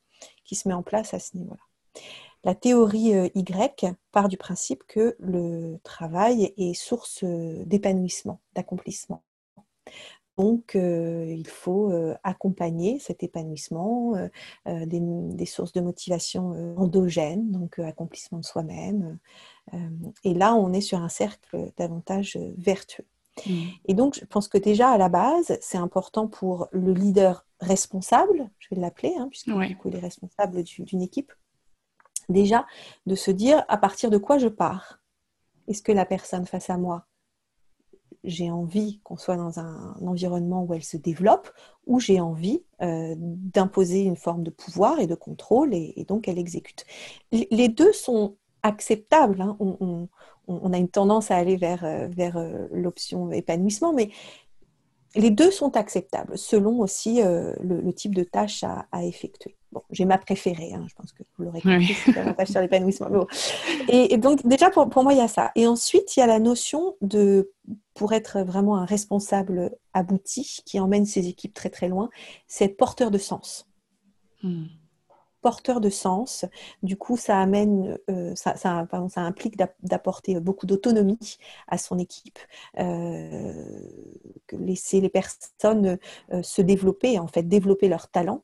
qui 0.46 0.56
se 0.56 0.68
met 0.68 0.74
en 0.74 0.84
place 0.84 1.14
à 1.14 1.20
ce 1.20 1.38
niveau-là. 1.38 1.62
La 2.44 2.56
théorie 2.56 3.14
euh, 3.14 3.30
Y 3.36 3.96
part 4.12 4.28
du 4.28 4.38
principe 4.38 4.84
que 4.88 5.16
le 5.20 5.78
travail 5.84 6.54
est 6.58 6.74
source 6.74 7.24
euh, 7.24 7.64
d'épanouissement, 7.66 8.42
d'accomplissement. 8.56 9.24
Donc, 10.38 10.76
euh, 10.76 11.28
il 11.30 11.48
faut 11.48 11.92
accompagner 12.24 12.98
cet 12.98 13.22
épanouissement 13.22 14.14
des, 14.66 15.46
sources 15.46 15.74
de 15.74 15.82
motivation 15.82 16.76
endogènes, 16.78 17.52
donc 17.52 17.78
accomplissement 17.78 18.40
de 18.40 18.46
soi-même. 18.46 19.20
et 20.24 20.34
là, 20.34 20.56
on 20.56 20.74
est 20.74 20.82
sur 20.82 21.00
un 21.00 21.10
cercle 21.10 21.72
davantage 21.78 22.40
vertueux. 22.58 23.06
Mmh. 23.46 23.52
Et 23.86 23.94
donc, 23.94 24.16
je 24.20 24.26
pense 24.26 24.48
que 24.48 24.58
déjà, 24.58 24.90
à 24.90 24.98
la 24.98 25.10
base, 25.10 25.58
c'est 25.62 25.78
important 25.78 26.28
pour 26.28 26.68
le 26.72 26.94
leader 26.94 27.46
responsable, 27.60 28.50
je 28.60 28.68
vais 28.74 28.82
l'appeler, 28.82 29.14
hein, 29.18 29.28
puisqu'il 29.30 29.96
est 29.96 30.00
responsable 30.00 30.64
d'une 30.64 31.02
équipe, 31.02 31.32
déjà 32.30 32.66
de 33.06 33.16
se 33.16 33.32
dire 33.32 33.64
à 33.68 33.78
partir 33.78 34.10
de 34.10 34.18
quoi 34.18 34.38
je 34.38 34.48
pars? 34.48 35.00
Est-ce 35.68 35.82
que 35.82 35.92
la 35.92 36.06
personne 36.06 36.46
face 36.46 36.70
à 36.70 36.78
moi, 36.78 37.06
j'ai 38.24 38.52
envie 38.52 39.00
qu'on 39.04 39.18
soit 39.18 39.38
dans 39.38 39.60
un, 39.60 39.96
environnement 40.02 40.64
où 40.64 40.74
elle 40.74 40.84
se 40.84 40.98
développe, 40.98 41.50
ou 41.88 42.00
j'ai 42.00 42.20
envie 42.20 42.64
euh, 42.82 43.16
d'imposer 43.18 44.04
une 44.04 44.18
forme 44.18 44.44
de 44.44 44.52
pouvoir 44.52 45.00
et 45.00 45.08
de 45.08 45.16
contrôle, 45.16 45.74
et, 45.74 46.06
donc 46.08 46.28
elle 46.28 46.40
exécute? 46.40 46.86
Les 47.32 47.70
deux 47.70 47.94
sont 47.94 48.36
acceptables. 48.64 49.42
Hein. 49.42 49.58
On, 49.60 50.74
a 50.74 50.78
une 50.78 50.90
tendance 50.90 51.32
à 51.32 51.38
aller 51.38 51.56
vers, 51.56 51.86
euh, 51.86 52.08
vers 52.10 52.38
euh, 52.38 52.68
l'option 52.72 53.32
épanouissement, 53.32 53.94
mais 53.94 54.10
les 55.16 55.30
deux 55.30 55.52
sont 55.52 55.76
acceptables 55.78 56.38
selon 56.38 56.80
aussi 56.80 57.22
le, 57.22 57.92
type 57.92 58.16
de 58.16 58.24
tâche 58.24 58.64
à 58.64 59.06
effectuer. 59.06 59.56
Bon, 59.72 59.82
j'ai 59.90 60.04
ma 60.04 60.18
préférée, 60.18 60.74
hein, 60.74 60.86
je 60.90 60.96
pense 60.96 61.14
que 61.14 61.24
vous 61.38 61.46
l'aurez 61.46 61.62
compris, 61.62 61.94
c'est 61.94 62.12
davantage 62.12 62.50
sur 62.50 62.60
l'épanouissement. 62.60 63.08
Et, 63.88 64.18
donc, 64.18 64.46
déjà, 64.46 64.70
pour, 64.70 64.90
pour, 64.90 65.04
moi, 65.04 65.14
il 65.14 65.20
y 65.20 65.22
a 65.22 65.30
ça. 65.30 65.52
Et 65.56 65.66
ensuite, 65.66 66.18
il 66.18 66.20
y 66.20 66.24
a 66.24 66.28
la 66.28 66.40
notion 66.40 66.98
de, 67.00 67.52
pour 67.94 68.12
être 68.12 68.42
vraiment 68.42 68.76
un 68.76 68.84
responsable 68.84 69.72
abouti 69.94 70.62
qui 70.66 70.80
emmène 70.80 71.06
ses 71.06 71.30
équipes 71.30 71.54
très 71.54 71.70
très 71.70 71.88
loin, 71.88 72.10
c'est 72.48 72.68
porteur 72.68 73.12
de 73.12 73.18
sens. 73.18 73.66
Hmm. 74.44 74.66
Porteur 75.42 75.82
de 75.82 75.90
sens, 75.90 76.46
du 76.84 76.98
coup, 76.98 77.18
ça 77.18 77.40
amène, 77.40 77.98
euh, 78.12 78.36
ça, 78.36 78.88
implique 79.16 79.58
d'apporter 79.82 80.40
beaucoup 80.40 80.68
d'autonomie 80.68 81.38
à 81.68 81.80
son 81.80 81.98
équipe, 81.98 82.38
euh, 82.78 83.66
laisser 84.52 85.02
les 85.02 85.10
personnes 85.10 85.98
euh, 86.32 86.44
se 86.44 86.62
développer, 86.62 87.18
en 87.18 87.28
fait, 87.28 87.44
développer 87.44 87.88
leur 87.88 88.08
talent 88.10 88.44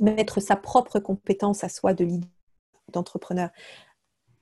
mettre 0.00 0.40
sa 0.40 0.56
propre 0.56 0.98
compétence 1.00 1.64
à 1.64 1.68
soi 1.68 1.92
de 1.92 2.04
leader, 2.04 2.30
d'entrepreneur 2.92 3.50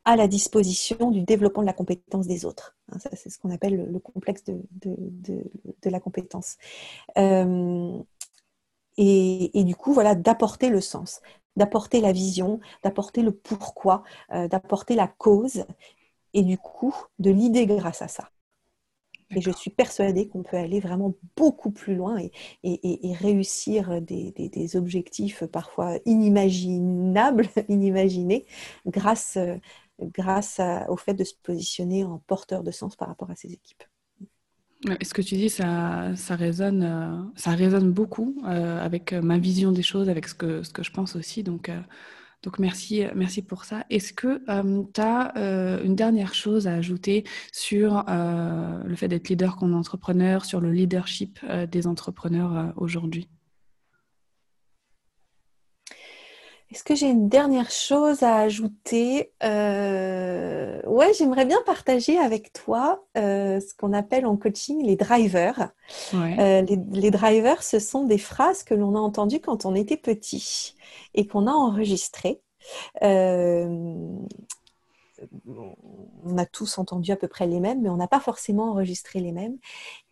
à 0.04 0.14
la 0.14 0.28
disposition 0.28 1.10
du 1.10 1.22
développement 1.22 1.62
de 1.62 1.66
la 1.66 1.72
compétence 1.72 2.28
des 2.28 2.44
autres. 2.44 2.76
Hein, 2.92 2.98
c'est 3.14 3.30
ce 3.30 3.38
qu'on 3.38 3.50
appelle 3.50 3.90
le, 3.90 3.98
complexe 3.98 4.44
de, 4.44 5.90
la 5.90 5.98
compétence. 5.98 6.56
Et, 9.00 9.62
du 9.62 9.76
coup, 9.76 9.92
voilà, 9.92 10.16
d'apporter 10.16 10.70
le 10.70 10.80
sens, 10.80 11.20
d'apporter 11.56 12.00
la 12.00 12.12
vision, 12.12 12.61
d'apporter 12.82 13.22
le 13.22 13.32
pourquoi, 13.32 14.02
euh, 14.32 14.48
d'apporter 14.48 14.94
la 14.94 15.08
cause, 15.08 15.64
et 16.34 16.42
du 16.42 16.58
coup, 16.58 16.94
de 17.18 17.30
l'idée 17.30 17.66
grâce 17.66 18.02
à 18.02 18.08
ça. 18.08 18.30
Et 19.30 19.40
je 19.42 19.50
suis 19.50 19.70
persuadée 19.70 20.28
qu'on 20.28 20.42
peut 20.42 20.56
aller 20.56 20.80
vraiment 20.80 21.14
beaucoup 21.37 21.70
plus 21.70 21.94
loin 21.94 22.16
et, 22.62 23.14
réussir 23.20 24.00
des, 24.00 24.76
objectifs 24.76 25.44
parfois 25.44 25.98
inimaginables, 26.06 27.48
inimaginés, 27.68 28.46
grâce, 28.87 29.37
grâce 30.00 30.61
au 30.88 30.96
fait 30.96 31.14
de 31.14 31.24
se 31.24 31.34
positionner 31.34 32.04
en 32.04 32.18
porteur 32.26 32.62
de 32.62 32.70
sens 32.70 32.96
par 32.96 33.08
rapport 33.08 33.30
à 33.30 33.37
ses 33.37 33.52
équipes. 33.52 33.84
Ce 35.02 35.12
que 35.12 35.22
tu 35.22 35.34
dis, 35.34 35.50
ça, 35.50 36.14
ça, 36.14 36.36
résonne, 36.36 36.82
euh, 36.84 37.22
ça 37.34 37.50
résonne 37.50 37.90
beaucoup 37.92 38.40
euh, 38.46 38.80
avec 38.84 39.12
ma 39.12 39.36
vision 39.38 39.72
des 39.72 39.82
choses, 39.82 40.08
avec 40.08 40.28
ce 40.28 40.34
que, 40.34 40.62
ce 40.62 40.70
que 40.72 40.84
je 40.84 40.92
pense 40.92 41.16
aussi. 41.16 41.42
Donc, 41.42 41.68
euh, 41.68 41.80
donc 42.44 42.60
merci, 42.60 43.04
merci 43.16 43.42
pour 43.42 43.64
ça. 43.64 43.84
Est-ce 43.90 44.12
que 44.12 44.42
euh, 44.48 44.84
tu 44.94 45.00
as 45.00 45.36
euh, 45.36 45.82
une 45.82 45.96
dernière 45.96 46.34
chose 46.34 46.68
à 46.68 46.74
ajouter 46.74 47.24
sur 47.52 48.04
euh, 48.08 48.82
le 48.84 48.94
fait 48.96 49.08
d'être 49.08 49.28
leader 49.28 49.56
comme 49.56 49.74
entrepreneur, 49.74 50.44
sur 50.44 50.60
le 50.60 50.70
leadership 50.72 51.40
des 51.70 51.86
entrepreneurs 51.88 52.72
aujourd'hui? 52.76 53.28
Est-ce 56.70 56.85
que 56.85 56.94
j'ai 56.94 57.09
une 57.09 57.28
dernière 57.28 57.70
chose 57.70 58.22
à 58.22 58.37
ajouter? 58.37 59.33
Ouais, 59.42 61.12
j'aimerais 61.16 61.46
bien 61.46 61.59
partager 61.64 62.18
avec 62.18 62.52
toi 62.52 63.04
ce 63.14 63.74
qu'on 63.76 63.92
appelle 63.92 64.26
en 64.26 64.37
coaching 64.37 64.85
les 64.85 64.96
drivers. 64.96 65.70
les, 66.12 66.78
les, 66.92 67.11
drivers, 67.11 67.62
ce 67.62 67.78
sont 67.78 68.04
des 68.04 68.18
phrases 68.18 68.62
que 68.62 68.74
l'on 68.74 68.94
a 68.96 68.98
entendues 68.98 69.40
quand 69.40 69.64
on 69.64 69.74
était 69.74 69.96
petit 69.96 70.74
et 71.14 71.26
qu'on 71.26 71.46
a 71.46 71.52
enregistré. 71.52 72.40
Euh, 73.02 74.18
on 76.24 76.38
a 76.38 76.46
tous 76.46 76.78
entendu 76.78 77.11
à 77.12 77.16
peu 77.16 77.28
près 77.28 77.46
les 77.46 77.61
mêmes, 77.61 77.83
mais 77.83 77.88
on 77.88 77.96
n'a 77.96 78.09
pas 78.09 78.20
forcément 78.20 78.70
enregistré 78.70 79.20
les 79.20 79.33
mêmes. 79.33 79.59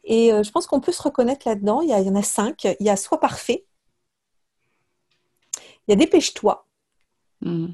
Et 0.05 0.33
euh, 0.33 0.43
je 0.43 0.51
pense 0.51 0.67
qu'on 0.67 0.81
peut 0.81 0.93
se 0.93 1.03
reconnaître 1.03 1.47
là-dedans. 1.49 1.81
Il, 1.81 1.89
y 1.89 1.95
en 1.95 2.15
a 2.15 2.23
cinq. 2.23 2.65
Il 2.65 2.87
y 2.87 2.91
a 2.91 2.97
Sois 2.97 3.21
parfait. 3.21 3.67
Il 5.87 5.93
y 5.93 5.95
a 5.95 5.97
Dépêche-toi. 5.97 6.67
Hmm. 7.41 7.69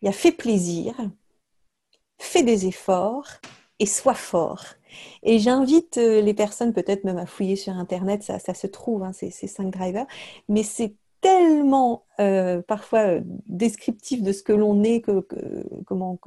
Il 0.00 0.06
y 0.06 0.08
a 0.08 0.12
Fais 0.12 0.32
plaisir. 0.32 0.94
Fais 2.18 2.42
des 2.42 2.66
efforts 2.66 3.28
et 3.78 3.86
sois 3.86 4.14
fort. 4.14 4.64
Et 5.22 5.38
j'invite 5.38 5.98
euh, 5.98 6.20
les 6.20 6.34
personnes 6.34 6.72
peut-être 6.72 7.04
même 7.04 7.18
à 7.18 7.26
fouiller 7.26 7.56
sur 7.56 7.72
Internet, 7.72 8.22
ça, 8.22 8.38
se 8.38 8.66
trouve, 8.66 9.02
hein, 9.02 9.12
ces, 9.12 9.30
ces, 9.30 9.46
cinq 9.46 9.72
drivers, 9.72 10.06
mais 10.48 10.62
c'est 10.62 10.94
tellement 11.20 12.04
euh, 12.20 12.62
parfois 12.62 13.00
euh, 13.00 13.20
descriptif 13.46 14.22
de 14.22 14.32
ce 14.32 14.42
que 14.42 14.52
l'on 14.52 14.84
est, 14.84 15.00
que, 15.00 15.26
comment, 15.86 16.18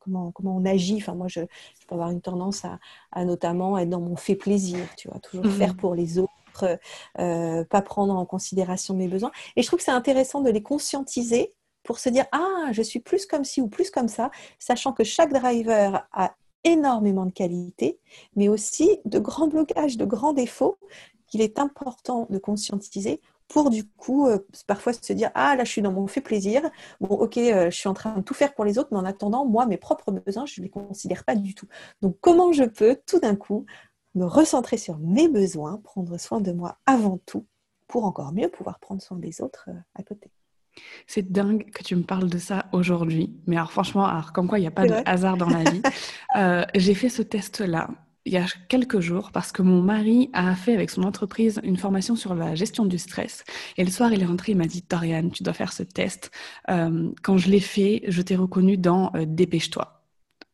comment, 0.00 0.30
comment 0.32 0.56
on 0.56 0.64
agit. 0.64 0.96
Enfin, 0.96 1.14
moi, 1.14 1.28
je, 1.28 1.40
peux 1.40 1.94
avoir 1.94 2.10
une 2.10 2.20
tendance 2.20 2.64
à, 3.12 3.24
notamment 3.24 3.78
être 3.78 3.88
dans 3.88 4.00
mon 4.00 4.16
fait 4.16 4.34
plaisir, 4.34 4.80
tu 4.96 5.08
vois, 5.08 5.20
toujours 5.20 5.46
faire 5.46 5.74
mmh. 5.74 5.76
pour 5.76 5.94
les 5.94 6.18
autres, 6.18 6.32
euh, 6.64 7.64
pas 7.64 7.82
prendre 7.82 8.14
en 8.14 8.26
considération 8.26 8.94
mes 8.94 9.08
besoins. 9.08 9.32
Et 9.56 9.62
je 9.62 9.66
trouve 9.66 9.78
que 9.78 9.84
c'est 9.84 9.90
intéressant 9.90 10.40
de 10.40 10.50
les 10.50 10.62
conscientiser 10.62 11.54
pour 11.82 11.98
se 11.98 12.08
dire 12.08 12.26
ah, 12.32 12.68
je 12.72 12.82
suis 12.82 13.00
plus 13.00 13.26
comme 13.26 13.44
ci 13.44 13.60
ou 13.60 13.68
plus 13.68 13.90
comme 13.90 14.08
ça, 14.08 14.30
sachant 14.58 14.92
que 14.92 15.04
chaque 15.04 15.32
driver 15.32 16.06
a 16.12 16.34
énormément 16.64 17.26
de 17.26 17.32
qualités, 17.32 18.00
mais 18.34 18.48
aussi 18.48 18.98
de 19.04 19.18
grands 19.18 19.46
blocages, 19.46 19.96
de 19.96 20.04
grands 20.04 20.32
défauts 20.32 20.78
qu'il 21.28 21.40
est 21.40 21.58
important 21.58 22.26
de 22.30 22.38
conscientiser 22.38 23.20
pour 23.48 23.70
du 23.70 23.84
coup 23.84 24.26
euh, 24.26 24.38
parfois 24.66 24.92
se 24.92 25.12
dire 25.12 25.30
ah 25.34 25.54
là 25.56 25.64
je 25.64 25.70
suis 25.70 25.82
dans 25.82 25.92
mon 25.92 26.06
fait 26.06 26.20
plaisir 26.20 26.62
bon 27.00 27.14
ok 27.14 27.38
euh, 27.38 27.70
je 27.70 27.76
suis 27.76 27.88
en 27.88 27.94
train 27.94 28.16
de 28.16 28.22
tout 28.22 28.34
faire 28.34 28.54
pour 28.54 28.64
les 28.64 28.78
autres 28.78 28.88
mais 28.92 28.98
en 28.98 29.04
attendant 29.04 29.44
moi 29.44 29.66
mes 29.66 29.76
propres 29.76 30.10
besoins 30.10 30.46
je 30.46 30.60
ne 30.60 30.64
les 30.64 30.70
considère 30.70 31.24
pas 31.24 31.36
du 31.36 31.54
tout 31.54 31.66
donc 32.02 32.16
comment 32.20 32.52
je 32.52 32.64
peux 32.64 32.98
tout 33.06 33.20
d'un 33.20 33.36
coup 33.36 33.64
me 34.16 34.24
recentrer 34.24 34.76
sur 34.76 34.98
mes 34.98 35.28
besoins 35.28 35.80
prendre 35.84 36.18
soin 36.18 36.40
de 36.40 36.52
moi 36.52 36.78
avant 36.86 37.20
tout 37.26 37.46
pour 37.86 38.04
encore 38.04 38.32
mieux 38.32 38.48
pouvoir 38.48 38.80
prendre 38.80 39.00
soin 39.00 39.18
des 39.18 39.40
autres 39.40 39.68
euh, 39.68 39.78
à 39.94 40.02
côté 40.02 40.30
c'est 41.06 41.32
dingue 41.32 41.70
que 41.70 41.82
tu 41.82 41.96
me 41.96 42.02
parles 42.02 42.28
de 42.28 42.36
ça 42.36 42.66
aujourd'hui. 42.72 43.34
Mais 43.46 43.56
alors 43.56 43.72
franchement, 43.72 44.04
alors, 44.04 44.34
comme 44.34 44.46
quoi 44.46 44.58
il 44.58 44.60
n'y 44.60 44.68
a 44.68 44.70
pas 44.70 44.86
de 44.86 44.92
hasard 45.06 45.38
dans 45.38 45.48
la 45.48 45.64
vie. 45.64 45.80
j'ai 46.74 46.92
fait 46.92 47.08
ce 47.08 47.22
test-là 47.22 47.88
il 48.26 48.32
y 48.32 48.36
a 48.36 48.44
quelques 48.68 49.00
jours 49.00 49.30
parce 49.30 49.52
que 49.52 49.62
mon 49.62 49.80
mari 49.80 50.30
a 50.32 50.54
fait 50.56 50.74
avec 50.74 50.90
son 50.90 51.04
entreprise 51.04 51.60
une 51.62 51.76
formation 51.76 52.16
sur 52.16 52.34
la 52.34 52.56
gestion 52.56 52.84
du 52.84 52.98
stress. 52.98 53.44
Et 53.76 53.84
le 53.84 53.90
soir, 53.90 54.12
il 54.12 54.20
est 54.20 54.26
rentré, 54.26 54.52
il 54.52 54.58
m'a 54.58 54.66
dit, 54.66 54.84
Dorian, 54.88 55.30
tu 55.30 55.44
dois 55.44 55.54
faire 55.54 55.72
ce 55.72 55.84
test. 55.84 56.32
Euh, 56.68 57.10
quand 57.22 57.38
je 57.38 57.48
l'ai 57.48 57.60
fait, 57.60 58.02
je 58.08 58.20
t'ai 58.22 58.34
reconnu 58.34 58.76
dans 58.76 59.12
euh, 59.14 59.24
Dépêche-toi. 59.26 59.95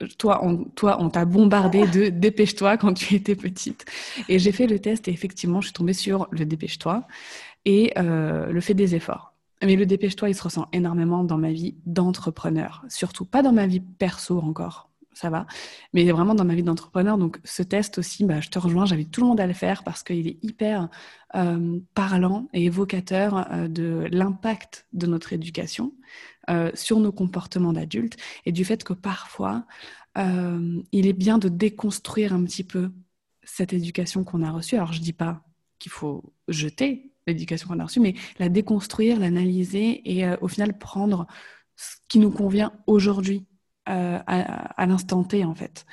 Toi, 0.07 0.41
on, 0.45 0.65
toi, 0.65 0.97
on 1.01 1.11
t'a 1.11 1.25
bombardé 1.25 1.87
de 1.87 2.09
Dépêche-toi 2.23 2.77
quand 2.77 2.95
tu 2.95 3.15
étais 3.15 3.35
petite. 3.35 3.85
Et 4.29 4.39
j'ai 4.39 4.53
fait 4.53 4.67
le 4.67 4.79
test 4.79 5.09
et 5.09 5.11
effectivement, 5.11 5.61
je 5.61 5.67
suis 5.67 5.75
tombée 5.75 5.93
sur 5.93 6.29
le 6.31 6.45
Dépêche-toi 6.45 7.07
et 7.65 7.93
euh, 7.99 8.47
le 8.47 8.61
fait 8.61 8.75
des 8.75 8.95
efforts. 8.95 9.35
Mais 9.65 9.77
le 9.77 9.87
Dépêche-toi, 9.87 10.29
il 10.29 10.35
se 10.35 10.43
ressent 10.43 10.69
énormément 10.73 11.25
dans 11.25 11.39
ma 11.39 11.53
vie 11.53 11.77
d'entrepreneur, 11.87 12.85
surtout 12.89 13.25
pas 13.25 13.43
dans 13.43 13.53
ma 13.53 13.67
vie 13.67 13.81
perso 13.81 14.39
encore 14.39 14.92
ça 15.15 15.31
va. 15.31 15.47
Mais 15.93 16.11
vraiment 16.11 16.35
dans 16.35 16.45
ma 16.45 16.55
vie 16.55 16.63
d'entrepreneur, 16.63 17.19
donc 17.19 17.39
ce 17.45 17.63
test 17.63 17.99
aussi, 17.99 18.25
bah, 18.25 18.41
je 18.41 18.49
te 18.49 18.59
rejoins, 18.59 18.87
j'invite 18.87 19.11
tout 19.11 19.21
le 19.21 19.27
monde 19.27 19.41
à 19.41 19.47
le 19.47 19.53
faire 19.53 19.85
parce 19.85 20.03
qu'il 20.03 20.27
est 20.27 20.39
hyper 20.43 20.89
euh, 21.35 21.79
parlant 21.95 22.49
et 22.53 22.65
évocateur 22.65 23.51
euh, 23.53 23.69
de 23.69 24.09
l'impact 24.11 24.87
de 24.93 25.07
notre 25.07 25.33
éducation 25.33 25.93
euh, 26.51 26.71
sur 26.75 26.99
nos 26.99 27.13
comportements 27.13 27.73
d'adultes 27.73 28.17
et 28.47 28.53
du 28.53 28.65
fait 28.65 28.85
que 28.85 28.93
parfois, 28.93 29.65
il 30.15 31.07
est 31.07 31.15
bien 31.15 31.39
de 31.39 31.49
déconstruire 31.49 32.35
un 32.35 32.45
petit 32.45 32.65
peu 32.65 32.91
cette 33.45 33.73
éducation 33.73 34.25
qu'on 34.25 34.43
a 34.43 34.51
reçue. 34.51 34.77
Alors 34.77 34.93
je 34.93 35.01
dis 35.01 35.15
pas 35.15 35.43
qu'il 35.79 35.91
faut 35.91 36.35
jeter 36.49 37.15
l'éducation 37.27 37.67
qu'on 37.67 37.79
a 37.79 37.85
reçue, 37.85 38.01
mais 38.01 38.15
la 38.39 38.51
déconstruire, 38.51 39.19
l'analyser 39.19 40.03
et 40.05 40.29
au 40.43 40.49
final 40.49 40.77
prendre 40.77 41.27
ce 41.77 41.97
qui 42.09 42.19
nous 42.19 42.31
convient 42.31 42.75
aujourd'hui 42.87 43.47
euh, 43.89 44.19
à, 44.27 44.87
l'instant 44.87 45.25
T, 45.25 45.45
en 45.45 45.55
fait. 45.55 45.85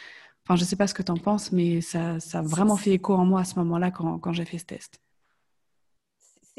Enfin, 0.43 0.56
je 0.56 0.62
ne 0.62 0.67
sais 0.67 0.75
pas 0.75 0.88
ce 0.88 0.93
que 0.93 1.04
tu 1.04 1.12
en 1.12 1.17
penses, 1.17 1.52
mais 1.52 1.82
ça, 1.82 2.19
ça, 2.19 2.39
a 2.39 2.41
vraiment 2.41 2.75
fait 2.75 2.91
écho 2.91 3.13
en 3.13 3.25
moi 3.25 3.41
à 3.41 3.45
ce 3.45 3.56
moment-là 3.60 3.91
quand, 3.91 4.34
j'ai 4.34 4.45
fait 4.45 4.58
ce 4.58 4.65
test. 4.65 5.02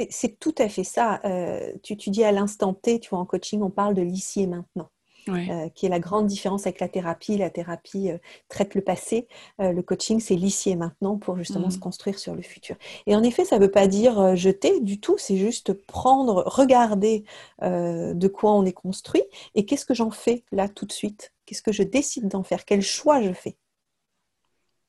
C'est 0.09 0.38
tout 0.38 0.55
à 0.59 0.69
fait 0.69 0.85
ça. 0.85 1.21
Euh, 1.25 1.73
tu, 1.83 1.97
tu, 1.97 2.11
dis 2.11 2.25
à 2.25 2.33
l'instant 2.33 2.73
T, 2.73 3.01
tu 3.01 3.11
vois, 3.11 3.19
en 3.19 3.27
coaching, 3.27 3.61
on 3.62 3.71
parle 3.71 3.95
de 3.95 4.03
l'ici 4.03 4.43
et 4.43 4.47
maintenant. 4.47 4.90
Euh, 5.28 5.68
qui 5.74 5.87
est 5.87 5.88
la 5.88 6.00
grande 6.00 6.26
différence 6.26 6.66
avec 6.66 6.80
la 6.80 6.88
thérapie. 6.88 7.37
La 7.37 7.50
thérapie 7.50 8.11
euh, 8.11 8.18
traite 8.49 8.74
le 8.74 8.80
passé, 8.80 9.28
euh, 9.61 9.72
le 9.72 9.82
coaching 9.82 10.20
c'est 10.20 10.34
l'ici 10.34 10.70
et 10.70 10.76
maintenant 10.76 11.18
pour 11.18 11.36
justement 11.36 11.70
se 11.70 11.76
mmh. 11.76 11.80
construire 11.80 12.18
sur 12.18 12.34
le 12.34 12.42
futur. 12.42 12.76
Et 13.07 13.14
en 13.14 13.22
effet, 13.22 13.45
ça 13.45 13.59
ne 13.59 13.62
veut 13.62 13.70
pas 13.70 13.86
dire 13.86 14.36
jeter 14.36 14.80
du 14.80 14.99
tout, 15.01 15.16
c'est 15.18 15.36
juste 15.36 15.72
prendre, 15.72 16.45
regarder 16.47 17.24
de 17.62 18.28
quoi 18.28 18.53
on 18.55 18.64
est 18.64 18.72
construit 18.72 19.22
et 19.55 19.66
qu'est-ce 19.66 19.84
que 19.84 19.95
j'en 19.95 20.11
fais 20.11 20.45
là 20.53 20.68
tout 20.68 20.86
de 20.86 20.92
suite, 20.92 21.32
qu'est-ce 21.47 21.62
que 21.62 21.72
je 21.72 21.82
décide 21.82 22.28
d'en 22.28 22.42
faire, 22.42 22.64
quel 22.64 22.82
choix 22.82 23.22
je 23.22 23.32
fais? 23.32 23.57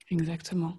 Exactement. 0.10 0.78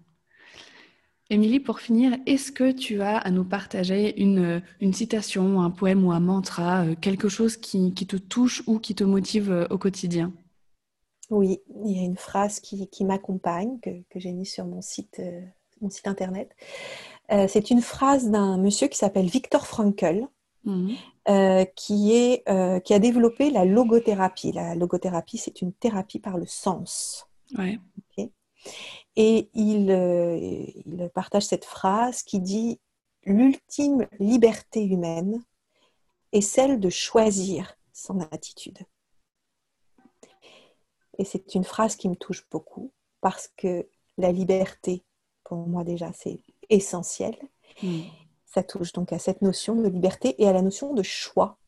Émilie, 1.33 1.61
pour 1.61 1.80
finir, 1.80 2.18
est-ce 2.26 2.53
que 2.53 2.72
tu 2.72 3.01
as 3.01 3.16
à 3.16 3.30
nous 3.30 3.45
partager 3.45 4.20
une, 4.20 4.62
citation, 4.93 5.62
un 5.62 5.70
poème 5.70 6.05
ou 6.05 6.12
un 6.12 6.20
mantra, 6.20 6.85
euh, 6.85 6.95
quelque 6.95 7.30
chose 7.30 7.57
qui, 7.57 7.95
te 7.95 8.16
touche 8.16 8.62
ou 8.66 8.78
qui 8.78 8.95
te 8.95 9.03
motive 9.03 9.51
euh, 9.51 9.66
au 9.70 9.78
quotidien? 9.78 10.30
Oui, 11.30 11.62
il 11.87 11.97
y 11.97 12.01
a 12.01 12.03
une 12.03 12.18
phrase 12.18 12.61
qui, 12.61 12.87
m'accompagne, 13.07 13.78
que, 13.80 13.91
j'ai 14.14 14.30
mise 14.33 14.53
sur 14.53 14.66
mon 14.66 14.83
site, 14.83 15.20
euh, 15.20 15.41
mon 15.80 15.89
site 15.89 16.07
internet. 16.07 16.55
c'est 17.49 17.70
une 17.70 17.80
phrase 17.80 18.30
d'un 18.30 18.59
monsieur 18.59 18.89
qui 18.89 18.99
s'appelle 18.99 19.24
Viktor 19.24 19.66
Frankl. 19.66 20.26
qui, 20.66 22.12
est, 22.12 22.83
qui 22.85 22.93
a 22.93 22.99
développé 22.99 23.49
la 23.49 23.64
logothérapie. 23.64 24.53
La 24.53 24.74
logothérapie, 24.74 25.39
c'est 25.39 25.62
une 25.62 25.72
thérapie 25.72 26.18
par 26.18 26.37
le 26.37 26.45
sens. 26.45 27.26
Ouais. 27.57 27.78
Et 29.17 29.51
il, 29.55 29.91
il 30.87 31.11
partage 31.15 31.45
cette 31.45 31.65
phrase 31.65 32.23
qui 32.23 32.41
dit 32.41 32.81
L'ultime 33.25 34.09
liberté 34.19 34.85
humaine 34.85 35.45
est 36.33 36.41
celle 36.41 36.81
de 36.81 36.91
choisir 36.91 37.77
son 37.93 38.21
attitude. 38.21 38.79
Et 41.19 41.25
c'est 41.25 41.55
une 41.55 41.65
phrase 41.65 41.95
qui 41.95 42.09
me 42.09 42.17
touche 42.17 42.49
beaucoup 42.51 42.93
parce 43.21 43.49
que 43.57 43.89
la 44.19 44.33
liberté, 44.33 45.05
pour 45.45 45.59
moi 45.69 45.85
déjà, 45.85 46.13
c'est 46.13 46.41
essentiel. 46.69 47.37
Hmm. 47.83 48.03
Ça 48.47 48.63
touche 48.63 48.93
donc 48.93 49.13
à 49.13 49.19
cette 49.19 49.41
notion 49.41 49.77
de 49.77 49.89
liberté 49.89 50.35
et 50.43 50.49
à 50.49 50.53
la 50.53 50.63
notion 50.63 50.95
de 50.95 51.03
choix. 51.03 51.59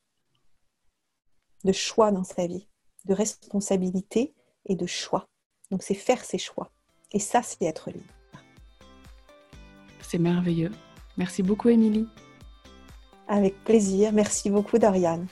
De 1.63 1.73
choix 1.73 2.11
dans 2.11 2.25
sa 2.25 2.47
vie, 2.47 2.69
de 3.05 3.15
responsabilité 3.15 4.35
et 4.67 4.75
de 4.75 4.87
choix. 4.87 5.29
Donc 5.71 5.83
c'est 5.83 5.95
faire 5.95 6.25
ses 6.25 6.39
choix. 6.39 6.73
Et 7.15 7.21
ça, 7.21 7.43
c'est 7.43 7.65
être 7.65 7.91
libre. 7.91 8.05
C'est 10.03 10.19
merveilleux. 10.19 10.73
Merci 11.17 11.43
beaucoup, 11.43 11.69
Émilie. 11.69 12.09
Avec 13.29 13.63
plaisir. 13.65 14.13
Merci 14.13 14.51
beaucoup, 14.51 14.79
Doriane. 14.79 15.27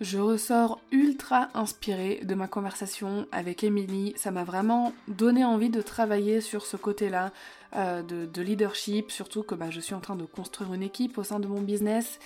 Je 0.00 0.18
ressors 0.18 0.80
ultra 0.92 1.48
inspirée 1.52 2.20
de 2.24 2.34
ma 2.34 2.48
conversation 2.48 3.26
avec 3.32 3.62
Émilie. 3.64 4.14
Ça 4.16 4.30
m'a 4.30 4.44
vraiment 4.44 4.94
donné 5.08 5.44
envie 5.44 5.68
de 5.68 5.82
travailler 5.82 6.40
sur 6.40 6.64
ce 6.64 6.78
côté-là 6.78 7.32
euh, 7.76 8.02
de, 8.02 8.40
leadership, 8.40 9.10
surtout 9.10 9.42
que 9.42 9.54
bah, 9.54 9.68
je 9.68 9.80
suis 9.80 9.94
en 9.94 10.00
train 10.00 10.16
de 10.16 10.24
construire 10.24 10.72
une 10.72 10.82
équipe 10.82 11.18
au 11.18 11.22
sein 11.22 11.38
de 11.38 11.46
mon 11.46 11.60
business 11.60 12.18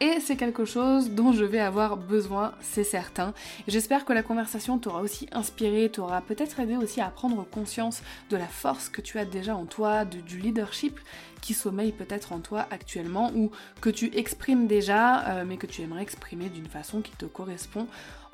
et 0.00 0.18
c'est 0.20 0.36
quelque 0.36 0.64
chose 0.64 1.10
dont 1.10 1.32
je 1.32 1.44
vais 1.44 1.60
avoir 1.60 1.96
besoin, 1.96 2.54
c'est 2.60 2.84
certain. 2.84 3.34
J'espère 3.68 4.04
que 4.04 4.12
la 4.12 4.22
conversation 4.22 4.78
t'aura 4.78 5.00
aussi 5.00 5.28
inspiré, 5.32 5.88
t'aura 5.90 6.20
peut-être 6.22 6.58
aidé 6.60 6.76
aussi 6.76 7.00
à 7.00 7.08
prendre 7.08 7.44
conscience 7.44 8.02
de 8.30 8.36
la 8.36 8.46
force 8.46 8.88
que 8.88 9.00
tu 9.00 9.18
as 9.18 9.24
déjà 9.24 9.54
en 9.54 9.64
toi, 9.64 10.04
du 10.04 10.38
leadership 10.38 10.98
qui 11.40 11.54
sommeille 11.54 11.92
peut-être 11.92 12.32
en 12.32 12.40
toi 12.40 12.66
actuellement 12.70 13.30
ou 13.34 13.50
que 13.80 13.90
tu 13.90 14.16
exprimes 14.16 14.66
déjà 14.66 15.26
euh, 15.28 15.44
mais 15.46 15.56
que 15.56 15.66
tu 15.66 15.82
aimerais 15.82 16.02
exprimer 16.02 16.48
d'une 16.48 16.68
façon 16.68 17.00
qui 17.00 17.12
te 17.12 17.26
correspond 17.26 17.86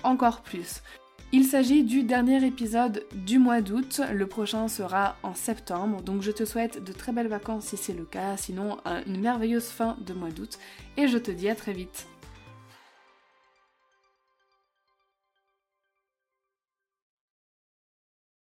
encore 0.03 0.41
plus. 0.43 0.83
Il 1.31 1.45
s'agit 1.45 1.85
du 1.85 2.05
dernier 2.05 2.43
épisode 2.47 3.05
du 3.13 3.39
mois 3.39 3.61
d'août, 3.61 4.01
le 4.11 4.27
prochain 4.27 4.67
sera 4.67 5.17
en 5.23 5.35
septembre, 5.35 6.01
donc 6.01 6.23
je 6.23 6.31
te 6.31 6.47
souhaite 6.47 6.83
de 6.83 6.91
très 6.91 7.13
belles 7.13 7.29
vacances 7.29 7.67
si 7.67 7.77
c'est 7.77 7.93
le 7.93 8.07
cas, 8.07 8.39
sinon 8.39 8.79
une 9.07 9.21
merveilleuse 9.21 9.67
fin 9.67 9.99
de 10.07 10.15
mois 10.15 10.31
d'août, 10.31 10.59
et 10.97 11.07
je 11.07 11.19
te 11.19 11.31
dis 11.31 11.51
à 11.51 11.55
très 11.55 11.75
vite. 11.75 12.07